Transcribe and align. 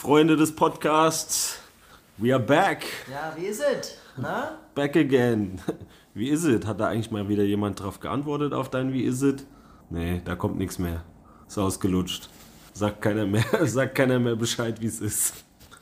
Freunde 0.00 0.34
des 0.34 0.50
Podcasts. 0.54 1.58
We 2.16 2.32
are 2.32 2.42
back. 2.42 2.86
ja, 3.10 3.34
wie 3.36 3.44
ist 3.44 3.60
es? 3.60 3.98
Na? 4.16 4.56
Back 4.74 4.96
again. 4.96 5.60
Wie 6.14 6.30
is 6.30 6.46
it? 6.46 6.66
Hat 6.66 6.80
da 6.80 6.88
eigentlich 6.88 7.10
mal 7.10 7.28
wieder 7.28 7.44
jemand 7.44 7.80
drauf 7.80 8.00
geantwortet 8.00 8.54
auf 8.54 8.70
dein 8.70 8.94
Wie 8.94 9.02
is 9.02 9.20
it? 9.20 9.44
Nee, 9.90 10.22
da 10.24 10.36
kommt 10.36 10.56
nichts 10.56 10.78
mehr. 10.78 11.04
Ist 11.46 11.58
ausgelutscht. 11.58 12.30
Sagt 12.72 13.02
keiner 13.02 13.26
mehr, 13.26 13.44
sagt 13.66 13.94
keiner 13.94 14.18
mehr 14.18 14.36
Bescheid, 14.36 14.80
wie 14.80 14.86
es 14.86 15.02
ist. 15.02 15.34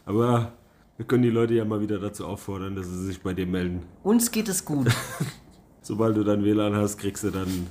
Aber 0.05 0.51
wir 0.97 1.07
können 1.07 1.23
die 1.23 1.31
Leute 1.31 1.55
ja 1.55 1.65
mal 1.65 1.81
wieder 1.81 2.01
dazu 2.01 2.27
auffordern, 2.27 2.75
dass 2.75 2.87
sie 2.87 3.07
sich 3.07 3.23
bei 3.23 3.35
dir 3.35 3.47
melden. 3.47 3.85
Uns 4.03 4.33
geht 4.33 4.49
es 4.49 4.65
gut. 4.65 4.89
Sobald 5.81 6.17
du 6.17 6.25
dann 6.25 6.43
WLAN 6.45 6.75
hast, 6.75 6.99
kriegst 6.99 7.23
du 7.23 7.31
dann 7.31 7.69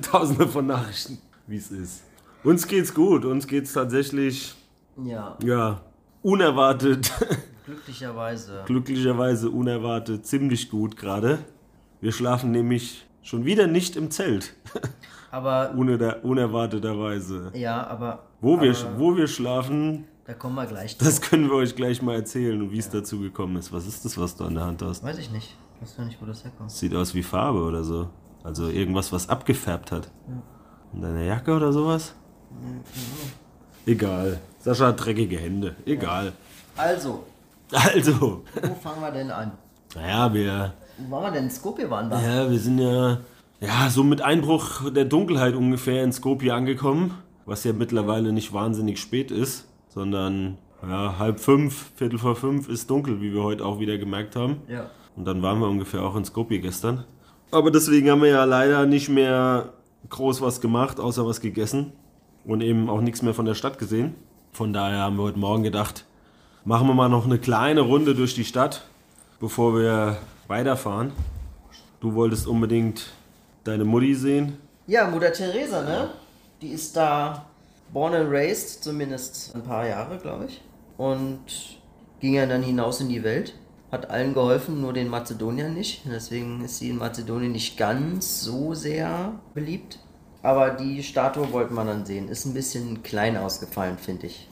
tausende 0.00 0.48
von 0.48 0.66
Nachrichten, 0.66 1.18
wie 1.46 1.58
es 1.58 1.70
ist. 1.70 2.04
Uns 2.42 2.66
geht's 2.66 2.94
gut. 2.94 3.26
Uns 3.26 3.46
geht's 3.46 3.74
tatsächlich, 3.74 4.54
Ja, 5.02 5.36
ja, 5.42 5.80
unerwartet, 6.22 7.10
glücklicherweise. 7.64 8.62
glücklicherweise 8.66 9.50
unerwartet, 9.50 10.26
ziemlich 10.26 10.70
gut 10.70 10.96
gerade. 10.96 11.38
Wir 12.00 12.12
schlafen 12.12 12.50
nämlich 12.50 13.06
schon 13.22 13.44
wieder 13.44 13.66
nicht 13.66 13.96
im 13.96 14.10
Zelt, 14.10 14.54
Aber, 15.30 15.72
uner 15.74 16.16
unerwarteterweise. 16.24 17.50
ja, 17.54 17.86
aber. 17.86 18.24
Wo 18.40 18.60
wir, 18.60 18.76
aber, 18.76 18.98
wo 18.98 19.16
wir 19.16 19.28
schlafen, 19.28 20.04
Da 20.26 20.34
kommen 20.34 20.56
wir 20.56 20.66
gleich 20.66 20.98
drauf. 20.98 21.08
das 21.08 21.20
können 21.22 21.48
wir 21.48 21.54
euch 21.56 21.74
gleich 21.74 22.02
mal 22.02 22.16
erzählen 22.16 22.70
wie 22.70 22.78
es 22.78 22.90
dazu 22.90 23.20
gekommen 23.20 23.56
ist. 23.56 23.72
Was 23.72 23.86
ist 23.86 24.04
das, 24.04 24.18
was 24.18 24.36
du 24.36 24.44
an 24.44 24.54
der 24.56 24.64
Hand 24.64 24.82
hast? 24.82 25.02
Weiß 25.02 25.18
ich 25.18 25.30
nicht. 25.30 25.56
Ich 25.76 25.82
weiß 25.82 25.96
gar 25.96 26.04
nicht, 26.04 26.20
wo 26.20 26.26
das 26.26 26.44
herkommt. 26.44 26.70
Sieht 26.70 26.94
aus 26.94 27.14
wie 27.14 27.22
Farbe 27.22 27.62
oder 27.62 27.82
so. 27.82 28.10
Also 28.44 28.68
irgendwas, 28.68 29.10
was 29.12 29.28
abgefärbt 29.28 29.90
hat. 29.92 30.10
Und 30.92 31.00
deine 31.00 31.26
Jacke 31.26 31.54
oder 31.54 31.72
sowas? 31.72 32.14
Egal. 33.86 34.40
Sascha 34.62 34.86
hat 34.88 35.04
dreckige 35.04 35.38
Hände. 35.38 35.76
Egal. 35.84 36.32
Also, 36.76 37.24
Also, 37.72 38.42
wo 38.62 38.74
fangen 38.82 39.00
wir 39.00 39.10
denn 39.10 39.30
an? 39.30 39.52
naja, 39.94 40.32
wir, 40.32 40.74
Wo 40.98 41.10
waren 41.16 41.32
wir 41.32 41.40
denn? 41.40 41.50
Skopje 41.50 41.88
waren 41.90 42.10
wir. 42.10 42.20
ja, 42.20 42.50
wir 42.50 42.58
sind 42.58 42.78
ja, 42.78 43.18
ja 43.60 43.90
so 43.90 44.04
mit 44.04 44.20
Einbruch 44.22 44.90
der 44.90 45.04
Dunkelheit 45.04 45.54
ungefähr 45.54 46.02
in 46.04 46.12
Skopje 46.12 46.52
angekommen. 46.54 47.14
Was 47.44 47.64
ja 47.64 47.72
mittlerweile 47.72 48.32
nicht 48.32 48.52
wahnsinnig 48.52 49.00
spät 49.00 49.30
ist, 49.32 49.66
sondern 49.88 50.58
ja, 50.82 51.18
halb 51.18 51.40
fünf, 51.40 51.90
viertel 51.96 52.18
vor 52.18 52.36
fünf 52.36 52.68
ist 52.68 52.88
dunkel, 52.88 53.20
wie 53.20 53.32
wir 53.32 53.42
heute 53.42 53.64
auch 53.64 53.80
wieder 53.80 53.98
gemerkt 53.98 54.36
haben. 54.36 54.58
Ja. 54.68 54.90
Und 55.16 55.24
dann 55.24 55.42
waren 55.42 55.58
wir 55.58 55.68
ungefähr 55.68 56.02
auch 56.02 56.14
in 56.14 56.24
Skopje 56.24 56.60
gestern. 56.60 57.04
Aber 57.50 57.70
deswegen 57.70 58.10
haben 58.10 58.22
wir 58.22 58.28
ja 58.28 58.44
leider 58.44 58.86
nicht 58.86 59.08
mehr 59.08 59.70
groß 60.08 60.40
was 60.40 60.60
gemacht, 60.60 61.00
außer 61.00 61.26
was 61.26 61.40
gegessen. 61.40 61.92
Und 62.44 62.60
eben 62.60 62.88
auch 62.88 63.00
nichts 63.00 63.22
mehr 63.22 63.34
von 63.34 63.44
der 63.44 63.54
Stadt 63.54 63.78
gesehen. 63.78 64.14
Von 64.54 64.74
daher 64.74 64.98
haben 64.98 65.16
wir 65.16 65.22
heute 65.22 65.38
Morgen 65.38 65.62
gedacht, 65.62 66.04
machen 66.66 66.86
wir 66.86 66.92
mal 66.92 67.08
noch 67.08 67.24
eine 67.24 67.38
kleine 67.38 67.80
Runde 67.80 68.14
durch 68.14 68.34
die 68.34 68.44
Stadt, 68.44 68.82
bevor 69.40 69.74
wir 69.74 70.18
weiterfahren. 70.46 71.12
Du 72.00 72.12
wolltest 72.12 72.46
unbedingt 72.46 73.12
deine 73.64 73.86
Mutti 73.86 74.14
sehen. 74.14 74.58
Ja, 74.86 75.08
Mutter 75.08 75.32
Teresa, 75.32 75.80
ne? 75.80 76.10
Die 76.60 76.68
ist 76.68 76.94
da 76.94 77.46
born 77.94 78.12
and 78.14 78.30
raised, 78.30 78.84
zumindest 78.84 79.54
ein 79.54 79.62
paar 79.62 79.86
Jahre, 79.86 80.18
glaube 80.18 80.44
ich. 80.44 80.60
Und 80.98 81.40
ging 82.20 82.34
ja 82.34 82.44
dann 82.44 82.62
hinaus 82.62 83.00
in 83.00 83.08
die 83.08 83.24
Welt. 83.24 83.54
Hat 83.90 84.10
allen 84.10 84.34
geholfen, 84.34 84.82
nur 84.82 84.92
den 84.92 85.08
Mazedoniern 85.08 85.72
nicht. 85.72 86.02
Deswegen 86.04 86.62
ist 86.62 86.78
sie 86.78 86.90
in 86.90 86.98
Mazedonien 86.98 87.52
nicht 87.52 87.78
ganz 87.78 88.42
so 88.42 88.74
sehr 88.74 89.32
beliebt. 89.54 89.98
Aber 90.42 90.70
die 90.70 91.02
Statue 91.02 91.52
wollte 91.52 91.72
man 91.72 91.86
dann 91.86 92.04
sehen. 92.04 92.28
Ist 92.28 92.44
ein 92.44 92.54
bisschen 92.54 93.02
klein 93.02 93.36
ausgefallen, 93.36 93.96
finde 93.96 94.26
ich. 94.26 94.48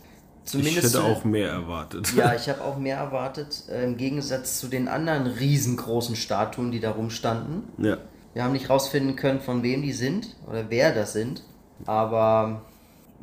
Ich 0.54 0.64
Zumindest 0.66 0.94
hätte 0.94 1.04
zu- 1.04 1.12
auch 1.12 1.24
mehr 1.24 1.48
erwartet. 1.50 2.12
ja, 2.14 2.34
ich 2.36 2.48
habe 2.48 2.62
auch 2.64 2.76
mehr 2.78 2.96
erwartet, 2.96 3.64
äh, 3.70 3.84
im 3.84 3.96
Gegensatz 3.96 4.58
zu 4.58 4.68
den 4.68 4.88
anderen 4.88 5.26
riesengroßen 5.26 6.16
Statuen, 6.16 6.70
die 6.72 6.80
da 6.80 6.90
rumstanden. 6.92 7.64
ja. 7.78 7.98
Wir 8.32 8.44
haben 8.44 8.52
nicht 8.52 8.70
rausfinden 8.70 9.16
können, 9.16 9.40
von 9.40 9.64
wem 9.64 9.82
die 9.82 9.92
sind 9.92 10.36
oder 10.48 10.66
wer 10.70 10.94
das 10.94 11.14
sind, 11.14 11.42
aber 11.84 12.62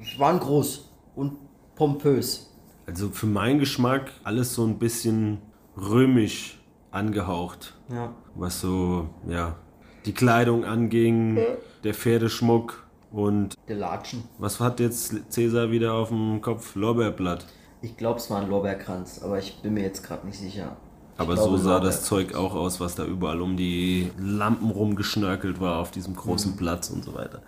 es 0.02 0.20
waren 0.20 0.38
groß 0.40 0.90
und 1.16 1.38
pompös. 1.76 2.50
Also 2.86 3.10
für 3.12 3.26
meinen 3.26 3.60
Geschmack 3.60 4.12
alles 4.26 4.54
so 4.54 4.66
ein 4.66 4.78
bisschen 4.80 5.38
römisch 5.78 6.60
angehaucht. 6.92 7.74
Ja. 7.90 8.14
was 8.36 8.60
so, 8.60 9.08
ja, 9.30 9.56
die 10.06 10.14
Kleidung 10.14 10.66
anging, 10.66 11.40
der 11.86 11.94
Pferdeschmuck 11.94 12.86
und 13.18 13.56
Gelatschen. 13.68 14.24
was 14.38 14.60
hat 14.60 14.80
jetzt 14.80 15.32
Cäsar 15.32 15.72
wieder 15.72 15.94
auf 15.96 16.10
dem 16.10 16.42
Kopf? 16.42 16.76
Lorbeerblatt. 16.76 17.46
Ich 17.82 17.98
glaube, 17.98 18.20
es 18.20 18.30
war 18.30 18.40
ein 18.42 18.50
Lorbeerkranz, 18.50 19.20
aber 19.24 19.40
ich 19.40 19.62
bin 19.64 19.74
mir 19.74 19.82
jetzt 19.84 20.04
gerade 20.04 20.26
nicht 20.28 20.38
sicher. 20.40 20.78
Ich 21.16 21.20
Aber 21.20 21.34
glaube, 21.34 21.58
so 21.58 21.58
sah 21.58 21.80
das 21.80 22.04
Zeug 22.04 22.36
auch 22.36 22.54
aus, 22.56 22.80
was 22.80 22.96
da 22.96 23.04
überall 23.06 23.42
um 23.42 23.58
die 23.58 24.12
Lampen 24.18 24.70
rumgeschnörkelt 24.70 25.60
war 25.60 25.78
auf 25.80 25.92
diesem 25.92 26.16
großen 26.16 26.56
Mhm. 26.56 26.56
Platz 26.56 26.90
und 26.92 27.04
so 27.04 27.14
weiter. 27.16 27.42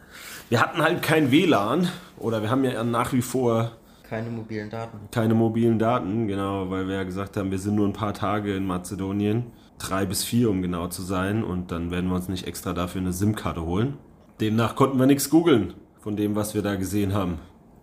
Wir 0.50 0.62
hatten 0.62 0.82
halt 0.82 1.02
kein 1.04 1.32
WLAN 1.32 1.90
oder 2.18 2.42
wir 2.42 2.50
haben 2.50 2.64
ja 2.64 2.84
nach 2.84 3.14
wie 3.14 3.22
vor 3.22 3.78
Keine 4.04 4.30
mobilen 4.30 4.70
Daten. 4.70 5.10
keine 5.12 5.34
mobilen 5.36 5.80
Daten, 5.80 6.28
genau, 6.28 6.70
weil 6.70 6.88
wir 6.88 6.96
ja 6.96 7.04
gesagt 7.04 7.38
haben, 7.38 7.52
wir 7.52 7.60
sind 7.60 7.76
nur 7.76 7.88
ein 7.88 7.94
paar 7.94 8.14
Tage 8.14 8.56
in 8.56 8.66
Mazedonien, 8.66 9.52
drei 9.80 10.06
bis 10.06 10.24
vier, 10.24 10.50
um 10.50 10.62
genau 10.62 10.88
zu 10.88 11.02
sein, 11.04 11.44
und 11.44 11.72
dann 11.72 11.92
werden 11.92 12.10
wir 12.10 12.16
uns 12.16 12.28
nicht 12.30 12.46
extra 12.48 12.74
dafür 12.74 13.02
eine 13.02 13.14
SIM-Karte 13.14 13.64
holen. 13.66 13.98
Demnach 14.40 14.76
konnten 14.76 14.98
wir 14.98 15.06
nichts 15.06 15.30
googeln 15.30 15.74
von 16.00 16.16
dem, 16.16 16.36
was 16.36 16.54
wir 16.54 16.62
da 16.62 16.76
gesehen 16.76 17.14
haben. 17.14 17.40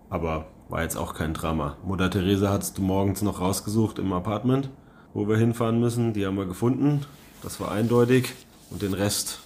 Aber 0.08 0.46
war 0.70 0.82
jetzt 0.82 0.96
auch 0.96 1.12
kein 1.12 1.34
Drama. 1.34 1.76
Mutter 1.84 2.10
Theresa 2.10 2.50
hattest 2.50 2.78
du 2.78 2.82
morgens 2.82 3.20
noch 3.20 3.40
rausgesucht 3.40 3.98
im 3.98 4.12
Apartment, 4.14 4.70
wo 5.12 5.28
wir 5.28 5.36
hinfahren 5.36 5.78
müssen. 5.80 6.14
Die 6.14 6.24
haben 6.24 6.36
wir 6.36 6.46
gefunden. 6.46 7.04
Das 7.42 7.60
war 7.60 7.72
eindeutig. 7.72 8.32
Und 8.70 8.80
den 8.80 8.94
Rest 8.94 9.40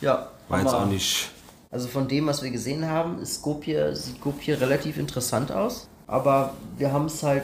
Ja, 0.00 0.28
war 0.48 0.60
jetzt 0.60 0.72
auch 0.72 0.86
nicht. 0.86 1.30
Also 1.72 1.88
von 1.88 2.06
dem, 2.06 2.26
was 2.26 2.42
wir 2.42 2.50
gesehen 2.50 2.88
haben, 2.88 3.18
ist 3.18 3.40
Skopje, 3.40 3.96
sieht 3.96 4.18
Skopje 4.18 4.60
relativ 4.60 4.98
interessant 4.98 5.50
aus. 5.50 5.88
Aber 6.06 6.52
wir 6.78 6.92
haben 6.92 7.06
es 7.06 7.22
halt 7.24 7.42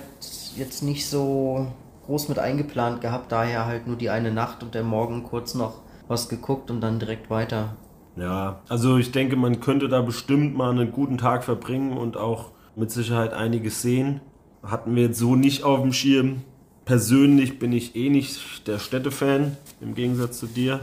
jetzt 0.55 0.83
nicht 0.83 1.09
so 1.09 1.67
groß 2.06 2.29
mit 2.29 2.39
eingeplant 2.39 3.00
gehabt, 3.00 3.33
daher 3.33 3.67
halt 3.67 3.87
nur 3.89 3.97
die 3.97 4.11
eine 4.11 4.31
Nacht 4.31 4.62
und 4.62 4.75
der 4.75 4.85
Morgen 4.85 5.25
kurz 5.25 5.55
noch 5.55 5.81
was 6.06 6.29
geguckt 6.29 6.71
und 6.71 6.81
dann 6.81 6.99
direkt 7.00 7.31
weiter. 7.31 7.77
Ja, 8.19 8.62
also 8.69 8.97
ich 8.99 9.12
denke, 9.12 9.37
man 9.37 9.61
könnte 9.61 9.89
da 9.89 10.03
bestimmt 10.03 10.56
mal 10.56 10.71
einen 10.71 10.91
guten 10.91 11.19
Tag 11.19 11.45
verbringen 11.45 11.97
und 11.97 12.17
auch 12.17 12.51
mit 12.75 12.91
Sicherheit 12.91 13.33
einiges 13.33 13.81
sehen. 13.81 14.21
Hatten 14.62 14.97
wir 14.97 15.05
jetzt 15.05 15.19
so 15.19 15.37
nicht 15.37 15.62
auf 15.62 15.83
dem 15.83 15.93
Schirm. 15.93 16.43
Persönlich 16.84 17.59
bin 17.59 17.73
ich 17.73 17.95
eh 17.95 18.09
nicht 18.09 18.67
der 18.67 18.79
Städtefan, 18.79 19.56
im 19.81 19.95
Gegensatz 19.95 20.41
zu 20.41 20.47
dir. 20.47 20.81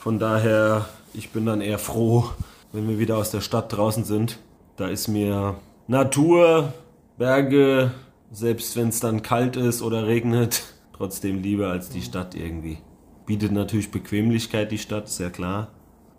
Von 0.00 0.18
daher, 0.18 0.86
ich 1.14 1.30
bin 1.30 1.46
dann 1.46 1.60
eher 1.60 1.78
froh, 1.78 2.30
wenn 2.72 2.88
wir 2.88 2.98
wieder 2.98 3.16
aus 3.16 3.30
der 3.30 3.40
Stadt 3.40 3.72
draußen 3.72 4.04
sind. 4.04 4.38
Da 4.76 4.88
ist 4.88 5.08
mir 5.08 5.54
Natur, 5.86 6.74
Berge, 7.16 7.92
selbst 8.30 8.76
wenn 8.76 8.88
es 8.88 9.00
dann 9.00 9.22
kalt 9.22 9.56
ist 9.56 9.80
oder 9.80 10.06
regnet, 10.06 10.64
trotzdem 10.92 11.42
lieber 11.42 11.68
als 11.68 11.88
die 11.88 12.02
Stadt 12.02 12.34
irgendwie. 12.34 12.78
Bietet 13.24 13.52
natürlich 13.52 13.90
Bequemlichkeit 13.90 14.70
die 14.70 14.78
Stadt, 14.78 15.06
ist 15.06 15.20
ja 15.20 15.30
klar. 15.30 15.68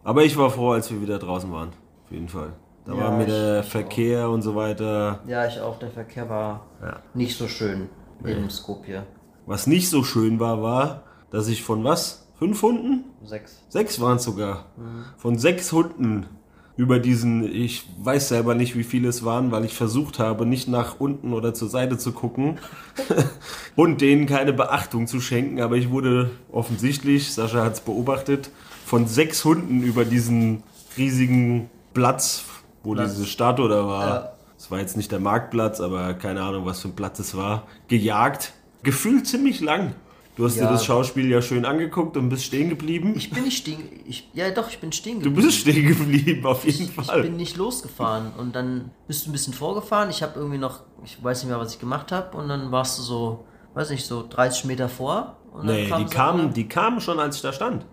Aber 0.08 0.24
ich 0.24 0.38
war 0.38 0.50
froh, 0.50 0.72
als 0.72 0.90
wir 0.90 1.02
wieder 1.02 1.20
draußen 1.20 1.52
waren. 1.52 1.68
Auf 2.06 2.12
jeden 2.12 2.30
Fall. 2.30 2.54
Da 2.86 2.94
Ja, 2.94 3.00
war 3.04 3.12
mir 3.18 3.26
der 3.26 3.62
Verkehr 3.62 4.30
und 4.30 4.42
so 4.42 4.56
weiter. 4.56 5.20
Ja, 5.28 5.46
ich 5.46 5.60
auch. 5.60 5.78
Der 5.80 5.92
Verkehr 5.92 6.30
war 6.30 6.66
Ja. 6.82 7.02
nicht 7.14 7.38
so 7.38 7.50
schön 7.50 7.90
in 8.24 8.50
Skopje. 8.50 9.04
Was 9.46 9.68
nicht 9.68 9.90
so 9.90 10.04
schön 10.04 10.40
war, 10.40 10.62
war, 10.64 11.04
dass 11.30 11.50
ich 11.50 11.62
von 11.62 11.84
was? 11.84 12.26
Fünf 12.40 12.62
Hunden? 12.62 13.04
Sechs. 13.26 13.66
Sechs 13.68 14.00
waren 14.00 14.16
es 14.16 14.24
sogar. 14.24 14.68
Von 15.18 15.38
sechs 15.38 15.74
Hunden 15.74 16.28
über 16.78 17.00
diesen, 17.00 17.44
ich 17.52 17.86
weiß 18.00 18.30
selber 18.30 18.54
nicht, 18.54 18.78
wie 18.78 18.84
viele 18.84 19.10
es 19.10 19.26
waren, 19.26 19.52
weil 19.52 19.66
ich 19.66 19.74
versucht 19.74 20.20
habe, 20.20 20.46
nicht 20.46 20.68
nach 20.68 21.00
unten 21.00 21.34
oder 21.34 21.54
zur 21.56 21.70
Seite 21.70 21.98
zu 21.98 22.12
gucken 22.12 22.60
und 23.76 24.00
denen 24.02 24.28
keine 24.28 24.54
Beachtung 24.54 25.08
zu 25.08 25.20
schenken. 25.20 25.60
Aber 25.60 25.76
ich 25.76 25.90
wurde 25.90 26.30
offensichtlich, 26.52 27.34
Sascha 27.34 27.64
hat 27.64 27.74
es 27.74 27.82
beobachtet, 27.82 28.52
von 28.86 29.08
sechs 29.08 29.44
Hunden 29.44 29.82
über 29.82 30.06
diesen 30.06 30.62
riesigen 30.98 31.70
Platz, 31.96 32.44
wo 32.84 32.94
Platz. 32.94 33.16
diese 33.16 33.26
Statue 33.26 33.68
da 33.70 33.88
war, 33.88 34.08
Ja. 34.10 34.32
es 34.58 34.70
war 34.70 34.80
jetzt 34.80 34.98
nicht 34.98 35.12
der 35.12 35.20
Marktplatz, 35.20 35.82
aber 35.82 36.14
keine 36.14 36.44
Ahnung, 36.44 36.66
was 36.66 36.82
für 36.82 36.90
ein 36.90 36.96
Platz 36.96 37.18
es 37.20 37.36
war, 37.36 37.64
gejagt. 37.88 38.54
Gefühlt 38.84 39.26
ziemlich 39.26 39.62
lang. 39.62 39.94
Du 40.38 40.46
hast 40.46 40.56
Ja. 40.56 40.66
dir 40.68 40.72
das 40.74 40.86
Schauspiel 40.86 41.30
ja 41.30 41.42
schön 41.42 41.66
angeguckt 41.66 42.16
und 42.16 42.30
bist 42.30 42.46
stehen 42.46 42.70
geblieben. 42.70 43.14
Ich 43.18 43.32
bin 43.32 43.44
nicht 43.44 43.58
stehen. 43.58 43.80
Ich, 44.06 44.30
ja, 44.34 44.50
doch, 44.52 44.70
ich 44.70 44.78
bin 44.80 44.92
stehen 44.92 45.20
du 45.20 45.26
geblieben. 45.32 45.48
bist 45.48 45.60
stehen 45.62 45.88
geblieben, 45.88 46.46
auf 46.46 46.64
jeden 46.64 46.84
Ich 46.84 46.92
Fall. 47.06 47.24
bin 47.24 47.36
nicht 47.38 47.58
losgefahren 47.58 48.32
und 48.38 48.56
dann 48.56 48.92
bist 49.08 49.26
du 49.26 49.30
ein 49.30 49.34
bisschen 49.34 49.54
vorgefahren. 49.54 50.10
Ich 50.12 50.22
habe 50.22 50.34
irgendwie 50.40 50.60
noch, 50.60 50.82
ich 51.04 51.22
weiß 51.24 51.42
nicht 51.44 51.50
mehr, 51.50 51.60
was 51.60 51.74
ich 51.74 51.80
gemacht 51.80 52.12
habe 52.12 52.38
und 52.38 52.48
dann 52.50 52.72
warst 52.72 53.00
du 53.00 53.04
so, 53.04 53.46
weiß 53.74 53.90
nicht, 53.90 54.06
so 54.06 54.26
30 54.30 54.66
Meter 54.66 54.90
vor. 54.90 55.38
Und 55.52 55.66
dann 55.68 55.76
Nee, 55.76 55.90
kam 55.90 56.06
die 56.06 56.14
kamen, 56.14 56.54
die 56.54 56.68
kamen 56.68 57.02
schon, 57.02 57.20
als 57.20 57.38
ich 57.38 57.42
da 57.42 57.52
stand. 57.52 57.86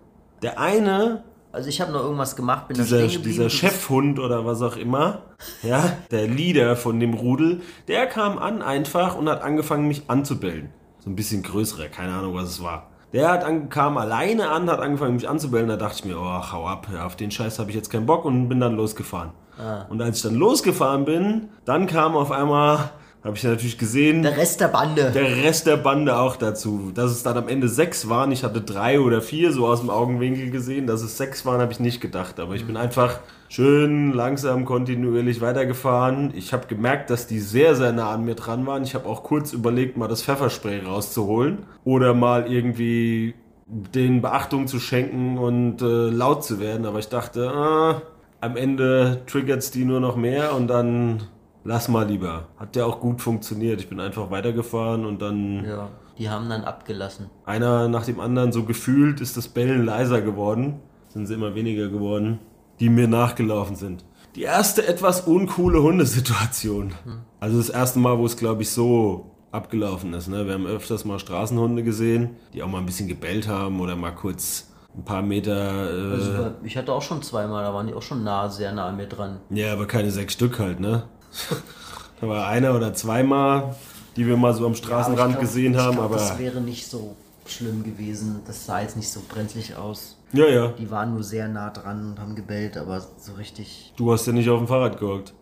Der 0.43 0.61
eine, 0.61 1.25
Also 1.51 1.69
ich 1.71 1.81
habe 1.81 1.93
noch 1.93 2.03
irgendwas 2.03 2.37
gemacht, 2.37 2.69
bin 2.69 2.77
da 2.77 2.83
dieser, 2.83 2.99
stehen 2.99 3.23
geblieben. 3.23 3.31
dieser 3.31 3.45
du 3.45 3.51
Chefhund 3.51 4.19
oder 4.19 4.45
was 4.45 4.61
auch 4.61 4.77
immer, 4.77 5.23
ja, 5.63 5.97
der 6.11 6.27
Leader 6.29 6.77
von 6.77 7.01
dem 7.01 7.15
Rudel, 7.15 7.63
der 7.89 8.07
kam 8.07 8.37
an 8.39 8.61
einfach 8.61 9.17
und 9.17 9.29
hat 9.31 9.41
angefangen, 9.41 9.89
mich 9.89 10.03
anzubellen. 10.09 10.71
So 11.05 11.11
ein 11.11 11.17
bisschen 11.17 11.43
größerer, 11.43 11.89
keine 11.89 12.15
Ahnung, 12.15 12.35
was 12.35 12.49
es 12.49 12.63
war. 12.63 12.87
Der 13.13 13.31
hat 13.31 13.45
an, 13.45 13.69
kam 13.69 13.99
alleine 13.99 14.49
an, 14.49 14.71
hat 14.71 14.81
angefangen, 14.81 15.17
mich 15.17 15.29
anzubellen. 15.29 15.69
Da 15.69 15.77
dachte 15.77 15.97
ich 15.99 16.05
mir, 16.07 16.19
oh, 16.19 16.53
hau 16.53 16.67
ab, 16.67 16.89
auf 17.05 17.15
den 17.15 17.31
Scheiß 17.31 17.59
habe 17.59 17.69
ich 17.69 17.77
jetzt 17.77 17.91
keinen 17.91 18.07
Bock 18.07 18.25
und 18.25 18.49
bin 18.49 18.59
dann 18.59 18.75
losgefahren. 18.75 19.33
Ah. 19.59 19.83
Und 19.91 20.01
als 20.01 20.17
ich 20.17 20.23
dann 20.23 20.35
losgefahren 20.35 21.05
bin, 21.05 21.51
dann 21.67 21.87
kam 21.87 22.17
auf 22.17 22.33
einmal, 22.33 22.91
habe 23.25 23.37
ich 23.37 23.43
natürlich 23.43 23.79
gesehen, 23.79 24.23
Der 24.23 24.37
Rest 24.37 24.61
der 24.61 24.69
Bande. 24.69 25.11
der 25.11 25.43
Rest 25.43 25.67
der 25.67 25.79
Bande 25.79 26.17
auch 26.19 26.37
dazu. 26.37 26.93
Dass 26.95 27.11
es 27.11 27.23
dann 27.23 27.39
am 27.39 27.49
Ende 27.49 27.69
sechs 27.69 28.09
waren, 28.09 28.31
ich 28.33 28.45
hatte 28.45 28.61
drei 28.61 29.01
oder 29.01 29.23
vier 29.23 29.51
so 29.51 29.67
aus 29.67 29.81
dem 29.81 29.89
Augenwinkel 29.89 30.51
gesehen. 30.51 30.87
Dass 30.87 31.01
es 31.03 31.17
sechs 31.17 31.47
waren, 31.47 31.61
habe 31.63 31.73
ich 31.73 31.81
nicht 31.81 32.03
gedacht. 32.03 32.39
Aber 32.39 32.55
ich 32.55 32.67
bin 32.67 32.77
einfach 32.77 33.21
schön 33.49 34.13
langsam, 34.13 34.67
kontinuierlich 34.67 35.41
weitergefahren. 35.41 36.33
Ich 36.37 36.53
habe 36.53 36.67
gemerkt, 36.67 37.09
dass 37.09 37.27
die 37.27 37.41
sehr, 37.41 37.75
sehr 37.75 37.93
nah 37.93 38.11
an 38.13 38.27
mir 38.27 38.35
dran 38.35 38.67
waren. 38.67 38.83
Ich 38.83 38.95
habe 38.95 39.09
auch 39.09 39.23
kurz 39.23 39.55
überlegt, 39.55 39.97
mal 39.97 40.09
das 40.09 40.23
Pfefferspray 40.23 40.81
rauszuholen. 40.85 41.61
Oder 41.85 42.13
mal 42.13 42.53
irgendwie 42.53 43.35
den 43.67 44.21
Beachtung 44.21 44.67
zu 44.67 44.79
schenken 44.79 45.39
und 45.39 45.81
äh, 45.81 46.11
laut 46.11 46.45
zu 46.45 46.61
werden. 46.61 46.85
Aber 46.85 46.99
ich 46.99 47.09
dachte, 47.09 47.49
ah, 47.51 48.03
am 48.43 48.59
Ende 48.59 49.23
triggert 49.27 49.61
es 49.61 49.71
die 49.71 49.87
nur 49.87 50.01
noch 50.01 50.17
mehr 50.17 50.55
und 50.55 50.67
dann 50.69 51.23
lass 51.65 51.89
mal 51.89 52.07
lieber. 52.07 52.49
Hat 52.59 52.77
ja 52.77 52.85
auch 52.85 53.01
gut 53.01 53.21
funktioniert. 53.21 53.81
Ich 53.81 53.89
bin 53.89 54.01
einfach 54.01 54.31
weitergefahren 54.31 55.05
und 55.05 55.21
dann 55.21 55.65
ja, 55.65 55.89
die 56.19 56.29
haben 56.31 56.49
dann 56.49 56.65
abgelassen. 56.65 57.31
einer 57.45 57.89
nach 57.89 58.05
dem 58.05 58.21
anderen 58.21 58.53
so 58.53 58.65
gefühlt 58.65 59.21
ist 59.21 59.37
das 59.37 59.49
Bellen 59.49 59.85
leiser 59.85 60.21
geworden. 60.21 60.81
Sind 61.09 61.27
sie 61.27 61.35
immer 61.35 61.55
weniger 61.55 61.89
geworden, 61.89 62.39
die 62.81 62.89
mir 62.89 63.09
nachgelaufen 63.09 63.77
sind. 63.77 64.05
Die 64.35 64.43
erste 64.43 64.87
etwas 64.87 65.23
uncoole 65.23 65.81
Hundesituation. 65.81 66.93
Also 67.41 67.59
das 67.59 67.69
erste 67.71 67.99
Mal, 68.01 68.19
wo 68.19 68.27
es 68.27 68.37
glaube 68.37 68.63
ich 68.63 68.71
so 68.71 69.31
abgelaufen 69.53 70.13
ist. 70.15 70.27
Ne? 70.29 70.47
Wir 70.47 70.55
haben 70.55 70.67
öfters 70.67 71.05
mal 71.05 71.21
Straßenhunde 71.21 71.85
gesehen, 71.85 72.31
die 72.53 72.63
auch 72.63 72.69
mal 72.69 72.79
ein 72.79 72.87
bisschen 72.87 73.07
gebellt 73.07 73.47
haben 73.47 73.81
oder 73.81 73.95
mal 73.95 74.11
kurz 74.11 74.73
ein 74.97 75.05
paar 75.05 75.23
Meter. 75.23 75.53
Äh, 75.91 76.13
Also, 76.15 76.51
ich 76.65 76.77
hatte 76.77 76.93
auch 76.93 77.03
schon 77.03 77.23
zweimal, 77.23 77.63
da 77.65 77.73
waren 77.73 77.87
die 77.87 77.95
auch 77.95 78.03
schon 78.03 78.25
nah, 78.25 78.49
sehr 78.49 78.73
nah 78.73 78.89
an 78.89 78.97
mir 78.97 79.07
dran. 79.07 79.39
Ja, 79.51 79.73
aber 79.73 79.87
keine 79.87 80.11
sechs 80.11 80.33
Stück 80.33 80.59
halt, 80.59 80.81
ne? 80.81 81.05
da 82.21 82.29
war 82.29 82.47
einer 82.49 82.75
oder 82.75 82.95
zweimal, 82.95 83.75
die 84.17 84.27
wir 84.27 84.37
mal 84.37 84.55
so 84.55 84.67
am 84.67 84.75
Straßenrand 84.75 85.33
ich 85.33 85.39
glaub- 85.39 85.41
gesehen 85.41 85.77
haben, 85.77 85.93
glaub, 85.97 86.07
aber. 86.07 86.17
Das 86.17 86.39
wäre 86.39 86.61
nicht 86.61 86.87
so 86.87 87.17
schlimm 87.47 87.83
gewesen. 87.83 88.41
Das 88.47 88.65
sah 88.67 88.81
jetzt 88.81 88.97
nicht 88.97 89.11
so 89.11 89.21
brenzlig 89.29 89.77
aus. 89.77 90.17
Ja, 90.33 90.47
ja. 90.47 90.69
Die 90.69 90.91
waren 90.91 91.13
nur 91.15 91.23
sehr 91.23 91.47
nah 91.49 91.71
dran 91.71 92.11
und 92.13 92.19
haben 92.21 92.35
gebellt, 92.35 92.77
aber 92.77 93.01
so 93.19 93.33
richtig. 93.35 93.93
Du 93.97 94.13
hast 94.13 94.27
ja 94.27 94.33
nicht 94.33 94.49
auf 94.51 94.59
dem 94.59 94.69
Fahrrad 94.69 94.99
gehockt. 94.99 95.33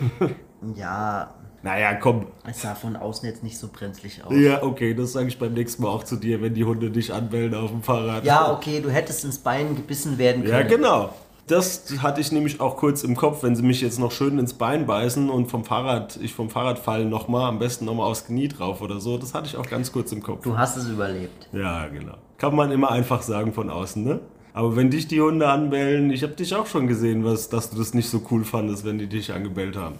Ja, 0.76 1.32
Naja, 1.62 1.94
komm. 1.94 2.26
es 2.46 2.60
sah 2.62 2.74
von 2.74 2.94
außen 2.96 3.26
jetzt 3.26 3.42
nicht 3.42 3.56
so 3.58 3.68
brenzlig 3.72 4.22
aus. 4.24 4.32
Ja, 4.34 4.62
okay, 4.62 4.92
das 4.94 5.12
sage 5.12 5.28
ich 5.28 5.38
beim 5.38 5.54
nächsten 5.54 5.82
Mal 5.82 5.88
auch 5.88 6.04
zu 6.04 6.16
dir, 6.16 6.42
wenn 6.42 6.52
die 6.52 6.64
Hunde 6.64 6.90
dich 6.90 7.12
anbellen 7.14 7.54
auf 7.54 7.70
dem 7.70 7.82
Fahrrad. 7.82 8.24
Ja, 8.24 8.52
okay, 8.52 8.80
du 8.82 8.90
hättest 8.90 9.24
ins 9.24 9.38
Bein 9.38 9.74
gebissen 9.74 10.18
werden 10.18 10.42
können. 10.42 10.52
Ja, 10.54 10.62
genau. 10.62 11.14
Das 11.50 11.82
hatte 11.98 12.20
ich 12.20 12.30
nämlich 12.30 12.60
auch 12.60 12.76
kurz 12.76 13.02
im 13.02 13.16
Kopf, 13.16 13.42
wenn 13.42 13.56
sie 13.56 13.64
mich 13.64 13.80
jetzt 13.80 13.98
noch 13.98 14.12
schön 14.12 14.38
ins 14.38 14.54
Bein 14.54 14.86
beißen 14.86 15.28
und 15.28 15.50
vom 15.50 15.64
Fahrrad, 15.64 16.16
ich 16.22 16.32
vom 16.32 16.48
Fahrrad 16.48 16.78
fallen 16.78 17.10
nochmal, 17.10 17.48
am 17.48 17.58
besten 17.58 17.86
nochmal 17.86 18.06
aufs 18.08 18.26
Knie 18.26 18.46
drauf 18.46 18.80
oder 18.80 19.00
so. 19.00 19.18
Das 19.18 19.34
hatte 19.34 19.48
ich 19.48 19.56
auch 19.56 19.68
ganz 19.68 19.90
kurz 19.90 20.12
im 20.12 20.22
Kopf. 20.22 20.44
Du 20.44 20.56
hast 20.56 20.76
es 20.76 20.88
überlebt. 20.88 21.48
Ja, 21.52 21.88
genau. 21.88 22.14
Kann 22.38 22.54
man 22.54 22.70
immer 22.70 22.92
einfach 22.92 23.22
sagen 23.22 23.52
von 23.52 23.68
außen, 23.68 24.04
ne? 24.04 24.20
Aber 24.52 24.76
wenn 24.76 24.90
dich 24.90 25.08
die 25.08 25.20
Hunde 25.20 25.48
anbellen, 25.48 26.10
ich 26.10 26.22
habe 26.22 26.34
dich 26.34 26.54
auch 26.54 26.66
schon 26.66 26.86
gesehen, 26.86 27.24
was, 27.24 27.48
dass 27.48 27.70
du 27.70 27.78
das 27.78 27.94
nicht 27.94 28.08
so 28.08 28.22
cool 28.30 28.44
fandest, 28.44 28.84
wenn 28.84 28.98
die 28.98 29.08
dich 29.08 29.32
angebellt 29.32 29.76
haben. 29.76 29.96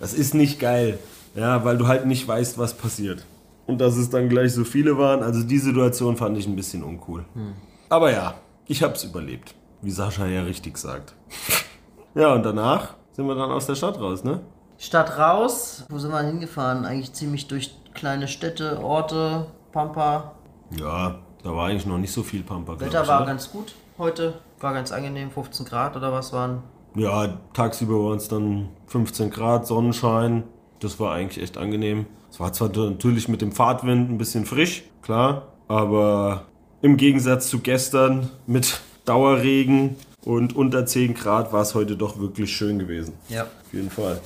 Das 0.00 0.14
ist 0.14 0.32
nicht 0.32 0.60
geil, 0.60 0.98
ja, 1.34 1.62
weil 1.62 1.76
du 1.76 1.88
halt 1.88 2.06
nicht 2.06 2.26
weißt, 2.26 2.56
was 2.56 2.72
passiert. 2.72 3.26
Und 3.66 3.82
dass 3.82 3.96
es 3.96 4.08
dann 4.08 4.30
gleich 4.30 4.54
so 4.54 4.64
viele 4.64 4.96
waren, 4.96 5.22
also 5.22 5.42
die 5.42 5.58
Situation 5.58 6.16
fand 6.16 6.38
ich 6.38 6.46
ein 6.46 6.56
bisschen 6.56 6.82
uncool. 6.82 7.26
Aber 7.90 8.12
ja, 8.12 8.34
ich 8.66 8.82
hab's 8.82 9.04
überlebt, 9.04 9.54
wie 9.82 9.90
Sascha 9.90 10.26
ja 10.26 10.42
richtig 10.42 10.78
sagt. 10.78 11.14
ja, 12.14 12.32
und 12.34 12.42
danach 12.42 12.94
sind 13.12 13.26
wir 13.26 13.34
dann 13.34 13.50
aus 13.50 13.66
der 13.66 13.74
Stadt 13.74 14.00
raus, 14.00 14.24
ne? 14.24 14.40
Stadt 14.78 15.18
raus, 15.18 15.84
wo 15.88 15.98
sind 15.98 16.10
wir 16.10 16.20
hingefahren? 16.20 16.84
Eigentlich 16.84 17.12
ziemlich 17.12 17.48
durch 17.48 17.74
kleine 17.94 18.28
Städte, 18.28 18.82
Orte, 18.82 19.46
Pampa. 19.72 20.32
Ja, 20.78 21.18
da 21.42 21.54
war 21.54 21.68
eigentlich 21.68 21.86
noch 21.86 21.98
nicht 21.98 22.12
so 22.12 22.22
viel 22.22 22.42
Pampa. 22.42 22.78
Wetter 22.78 23.02
ich, 23.02 23.08
war 23.08 23.20
oder? 23.20 23.26
ganz 23.26 23.50
gut 23.50 23.74
heute. 23.98 24.34
War 24.60 24.72
ganz 24.72 24.92
angenehm, 24.92 25.30
15 25.30 25.66
Grad 25.66 25.96
oder 25.96 26.12
was 26.12 26.32
waren. 26.32 26.62
Ja, 26.94 27.38
tagsüber 27.52 27.94
waren 28.04 28.16
es 28.16 28.28
dann 28.28 28.70
15 28.86 29.30
Grad, 29.30 29.66
Sonnenschein. 29.66 30.44
Das 30.80 30.98
war 30.98 31.12
eigentlich 31.12 31.42
echt 31.42 31.58
angenehm. 31.58 32.06
Es 32.30 32.40
war 32.40 32.52
zwar 32.52 32.68
natürlich 32.68 33.28
mit 33.28 33.42
dem 33.42 33.52
Fahrtwind 33.52 34.10
ein 34.10 34.18
bisschen 34.18 34.46
frisch, 34.46 34.84
klar, 35.02 35.48
aber 35.68 36.46
im 36.82 36.96
Gegensatz 36.96 37.48
zu 37.48 37.60
gestern 37.60 38.30
mit 38.46 38.80
Dauerregen 39.06 39.96
und 40.24 40.54
unter 40.54 40.84
10 40.84 41.14
Grad 41.14 41.52
war 41.52 41.62
es 41.62 41.74
heute 41.74 41.96
doch 41.96 42.18
wirklich 42.18 42.54
schön 42.54 42.78
gewesen. 42.78 43.14
Ja. 43.28 43.44
Auf 43.44 43.72
jeden 43.72 43.90
Fall. 43.90 44.20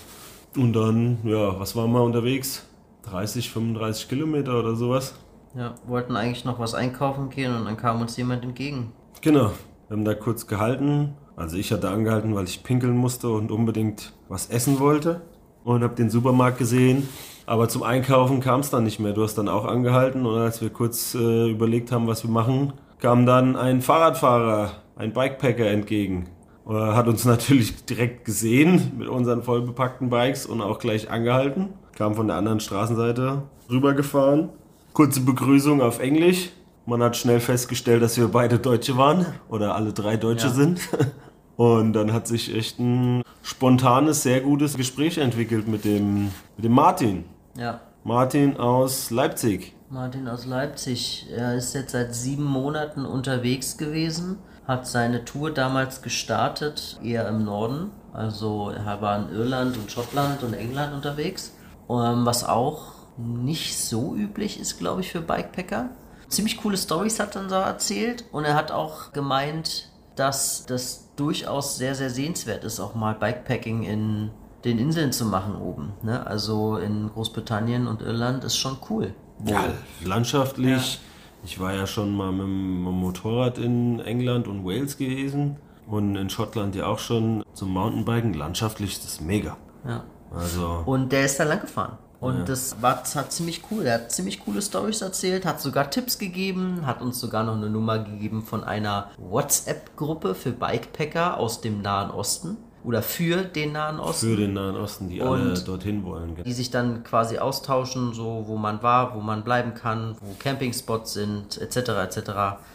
Und 0.57 0.73
dann, 0.73 1.19
ja, 1.25 1.61
was 1.61 1.77
waren 1.77 1.93
wir 1.93 2.03
unterwegs? 2.03 2.67
30, 3.03 3.51
35 3.51 4.09
Kilometer 4.09 4.59
oder 4.59 4.75
sowas? 4.75 5.15
Ja, 5.55 5.75
wollten 5.87 6.17
eigentlich 6.17 6.45
noch 6.45 6.59
was 6.59 6.75
einkaufen 6.75 7.31
gehen 7.31 7.55
und 7.55 7.65
dann 7.65 7.77
kam 7.77 8.01
uns 8.01 8.17
jemand 8.17 8.45
entgegen. 8.45 8.93
Genau. 9.21 9.53
Wir 9.89 9.97
haben 9.97 10.05
da 10.05 10.15
kurz 10.15 10.47
gehalten. 10.47 11.15
Also 11.37 11.57
ich 11.57 11.73
hatte 11.73 11.89
angehalten, 11.91 12.35
weil 12.35 12.45
ich 12.45 12.63
pinkeln 12.63 12.97
musste 12.97 13.29
und 13.29 13.51
unbedingt 13.51 14.13
was 14.29 14.49
essen 14.49 14.79
wollte. 14.79 15.23
Und 15.65 15.83
habe 15.83 15.95
den 15.95 16.09
Supermarkt 16.09 16.59
gesehen. 16.59 17.09
Aber 17.45 17.69
zum 17.69 17.83
Einkaufen 17.83 18.41
kam 18.41 18.61
es 18.61 18.71
dann 18.71 18.85
nicht 18.85 19.01
mehr. 19.01 19.13
Du 19.13 19.23
hast 19.23 19.37
dann 19.37 19.49
auch 19.49 19.65
angehalten. 19.65 20.25
Und 20.25 20.39
als 20.39 20.63
wir 20.63 20.71
kurz 20.71 21.15
äh, 21.15 21.51
überlegt 21.51 21.93
haben, 21.93 22.07
was 22.07 22.25
wir 22.25 22.31
machen, 22.31 22.73
kam 23.01 23.27
dann 23.27 23.57
ein 23.57 23.81
Fahrradfahrer, 23.81 24.73
ein 24.97 25.13
Bikepacker 25.13 25.67
entgegen. 25.67 26.29
Er 26.69 26.95
hat 26.95 27.09
uns 27.09 27.25
natürlich 27.27 27.85
direkt 27.85 28.25
gesehen 28.25 28.93
mit 28.99 29.09
unseren 29.09 29.43
vollbepackten 29.43 30.11
Bikes 30.11 30.47
und 30.47 30.61
auch 30.61 30.79
gleich 30.79 31.11
angehalten. 31.11 31.71
Kam 31.97 32.15
von 32.15 32.29
der 32.29 32.37
anderen 32.37 32.61
Straßenseite 32.61 33.43
rübergefahren. 33.71 34.51
Kurze 34.93 35.21
Begrüßung 35.21 35.81
auf 35.83 36.01
Englisch. 36.01 36.51
Man 36.87 37.03
hat 37.03 37.17
schnell 37.17 37.41
festgestellt, 37.41 38.03
dass 38.03 38.17
wir 38.17 38.29
beide 38.29 38.59
Deutsche 38.59 38.97
waren 38.97 39.27
oder 39.49 39.75
alle 39.75 39.93
drei 39.93 40.17
Deutsche 40.17 40.49
Ja. 40.49 40.53
sind. 40.53 40.81
Und 41.57 41.93
dann 41.93 42.13
hat 42.15 42.27
sich 42.27 42.55
echt 42.57 42.79
ein 42.79 43.23
spontanes, 43.43 44.23
sehr 44.23 44.41
gutes 44.41 44.79
Gespräch 44.79 45.19
entwickelt 45.19 45.69
mit 45.69 45.85
dem, 45.85 46.31
mit 46.57 46.65
dem 46.65 46.73
Martin. 46.73 47.25
Ja. 47.55 47.81
Martin 48.03 48.57
aus 48.57 49.11
Leipzig. 49.11 49.75
Martin 49.93 50.29
aus 50.29 50.47
Leipzig. 50.47 51.27
Er 51.35 51.57
ist 51.57 51.75
jetzt 51.75 51.91
seit 51.91 52.15
sieben 52.15 52.45
Monaten 52.45 53.05
unterwegs 53.05 53.77
gewesen, 53.77 54.39
hat 54.65 54.87
seine 54.87 55.25
Tour 55.25 55.53
damals 55.53 56.01
gestartet, 56.01 57.01
eher 57.03 57.27
im 57.29 57.45
Norden. 57.45 57.91
Also 58.13 58.71
er 58.71 59.03
war 59.03 59.19
in 59.19 59.35
Irland 59.35 59.77
und 59.77 59.91
Schottland 59.91 60.45
und 60.45 60.55
England 60.55 60.95
unterwegs. 60.95 61.55
Ähm, 61.89 62.25
was 62.25 62.45
auch 62.45 62.93
nicht 63.17 63.77
so 63.77 64.15
üblich 64.15 64.61
ist, 64.61 64.79
glaube 64.79 65.01
ich, 65.01 65.11
für 65.11 65.23
Bikepacker. 65.23 65.89
Ziemlich 66.29 66.59
coole 66.59 66.77
Stories 66.77 67.19
hat 67.19 67.35
er 67.35 67.49
da 67.49 67.67
erzählt 67.67 68.25
und 68.31 68.45
er 68.45 68.55
hat 68.55 68.71
auch 68.71 69.11
gemeint, 69.13 69.89
dass 70.15 70.67
das 70.67 71.09
durchaus 71.17 71.79
sehr, 71.79 71.97
sehr 71.97 72.11
sehenswert 72.11 72.63
ist, 72.63 72.79
auch 72.79 72.95
mal 72.95 73.17
Bikepacking 73.17 73.83
in 73.83 74.31
den 74.65 74.79
Inseln 74.79 75.11
zu 75.11 75.25
machen 75.25 75.57
oben. 75.57 75.95
Ne? 76.03 76.25
Also 76.25 76.77
in 76.77 77.09
Großbritannien 77.09 77.89
und 77.89 78.03
Irland 78.03 78.45
ist 78.45 78.57
schon 78.57 78.77
cool. 78.89 79.15
Ja, 79.45 79.65
landschaftlich. 80.05 81.01
Ich 81.45 81.59
war 81.59 81.75
ja 81.75 81.87
schon 81.87 82.15
mal 82.15 82.33
mit 82.33 82.43
dem 82.43 82.83
Motorrad 82.83 83.59
in 83.59 84.01
England 84.01 84.47
und 84.47 84.65
Wales 84.65 84.99
gewesen. 84.99 85.57
Und 85.87 86.17
in 86.17 86.31
Schottland 86.31 86.75
ja 86.75 86.87
auch 86.87 86.99
schon 86.99 87.43
zum 87.55 87.73
Mountainbiken. 87.73 88.35
Landschaftlich 88.35 88.93
ist 88.93 89.05
das 89.05 89.21
mega. 89.21 89.57
Ja. 89.87 90.05
Also, 90.33 90.83
Und 90.87 91.11
der 91.11 91.25
ist 91.25 91.41
da 91.41 91.45
lang 91.45 91.61
gefahren. 91.61 91.99
Und 92.21 92.51
das 92.51 92.83
war, 92.83 92.97
das 92.97 93.17
hat 93.17 93.33
ziemlich 93.33 93.63
cool. 93.71 93.87
Er 93.87 93.95
hat 93.95 94.13
ziemlich 94.13 94.41
coole 94.45 94.61
Stories 94.61 95.01
erzählt, 95.01 95.47
hat 95.47 95.61
sogar 95.61 95.91
Tipps 95.91 96.19
gegeben, 96.19 96.85
hat 96.85 97.01
uns 97.01 97.19
sogar 97.19 97.45
noch 97.45 97.57
eine 97.57 97.71
Nummer 97.71 97.99
gegeben 97.99 98.43
von 98.43 98.63
einer 98.63 99.11
WhatsApp-Gruppe 99.17 100.35
für 100.35 100.53
Bikepacker 100.53 101.39
aus 101.39 101.63
dem 101.63 101.81
Nahen 101.81 102.11
Osten. 102.11 102.59
Oder 102.85 103.03
für 103.03 103.43
den 103.43 103.73
Nahen 103.73 104.01
Osten. 104.01 104.31
Für 104.31 104.37
den 104.37 104.55
Nahen 104.55 104.77
Osten, 104.77 105.09
die 105.09 105.21
alle 105.21 105.55
dorthin 105.55 106.05
wollen. 106.05 106.37
die 106.45 106.53
sich 106.53 106.71
dann 106.71 107.05
quasi 107.05 107.39
austauschen, 107.39 108.15
so 108.15 108.45
wo 108.47 108.57
man 108.57 108.83
war, 108.83 109.15
wo 109.15 109.21
man 109.21 109.45
bleiben 109.45 109.75
kann, 109.75 110.17
wo 110.21 110.35
Campingspots 110.39 111.13
sind, 111.13 111.59
etc. 111.61 111.77
etc. 111.77 112.31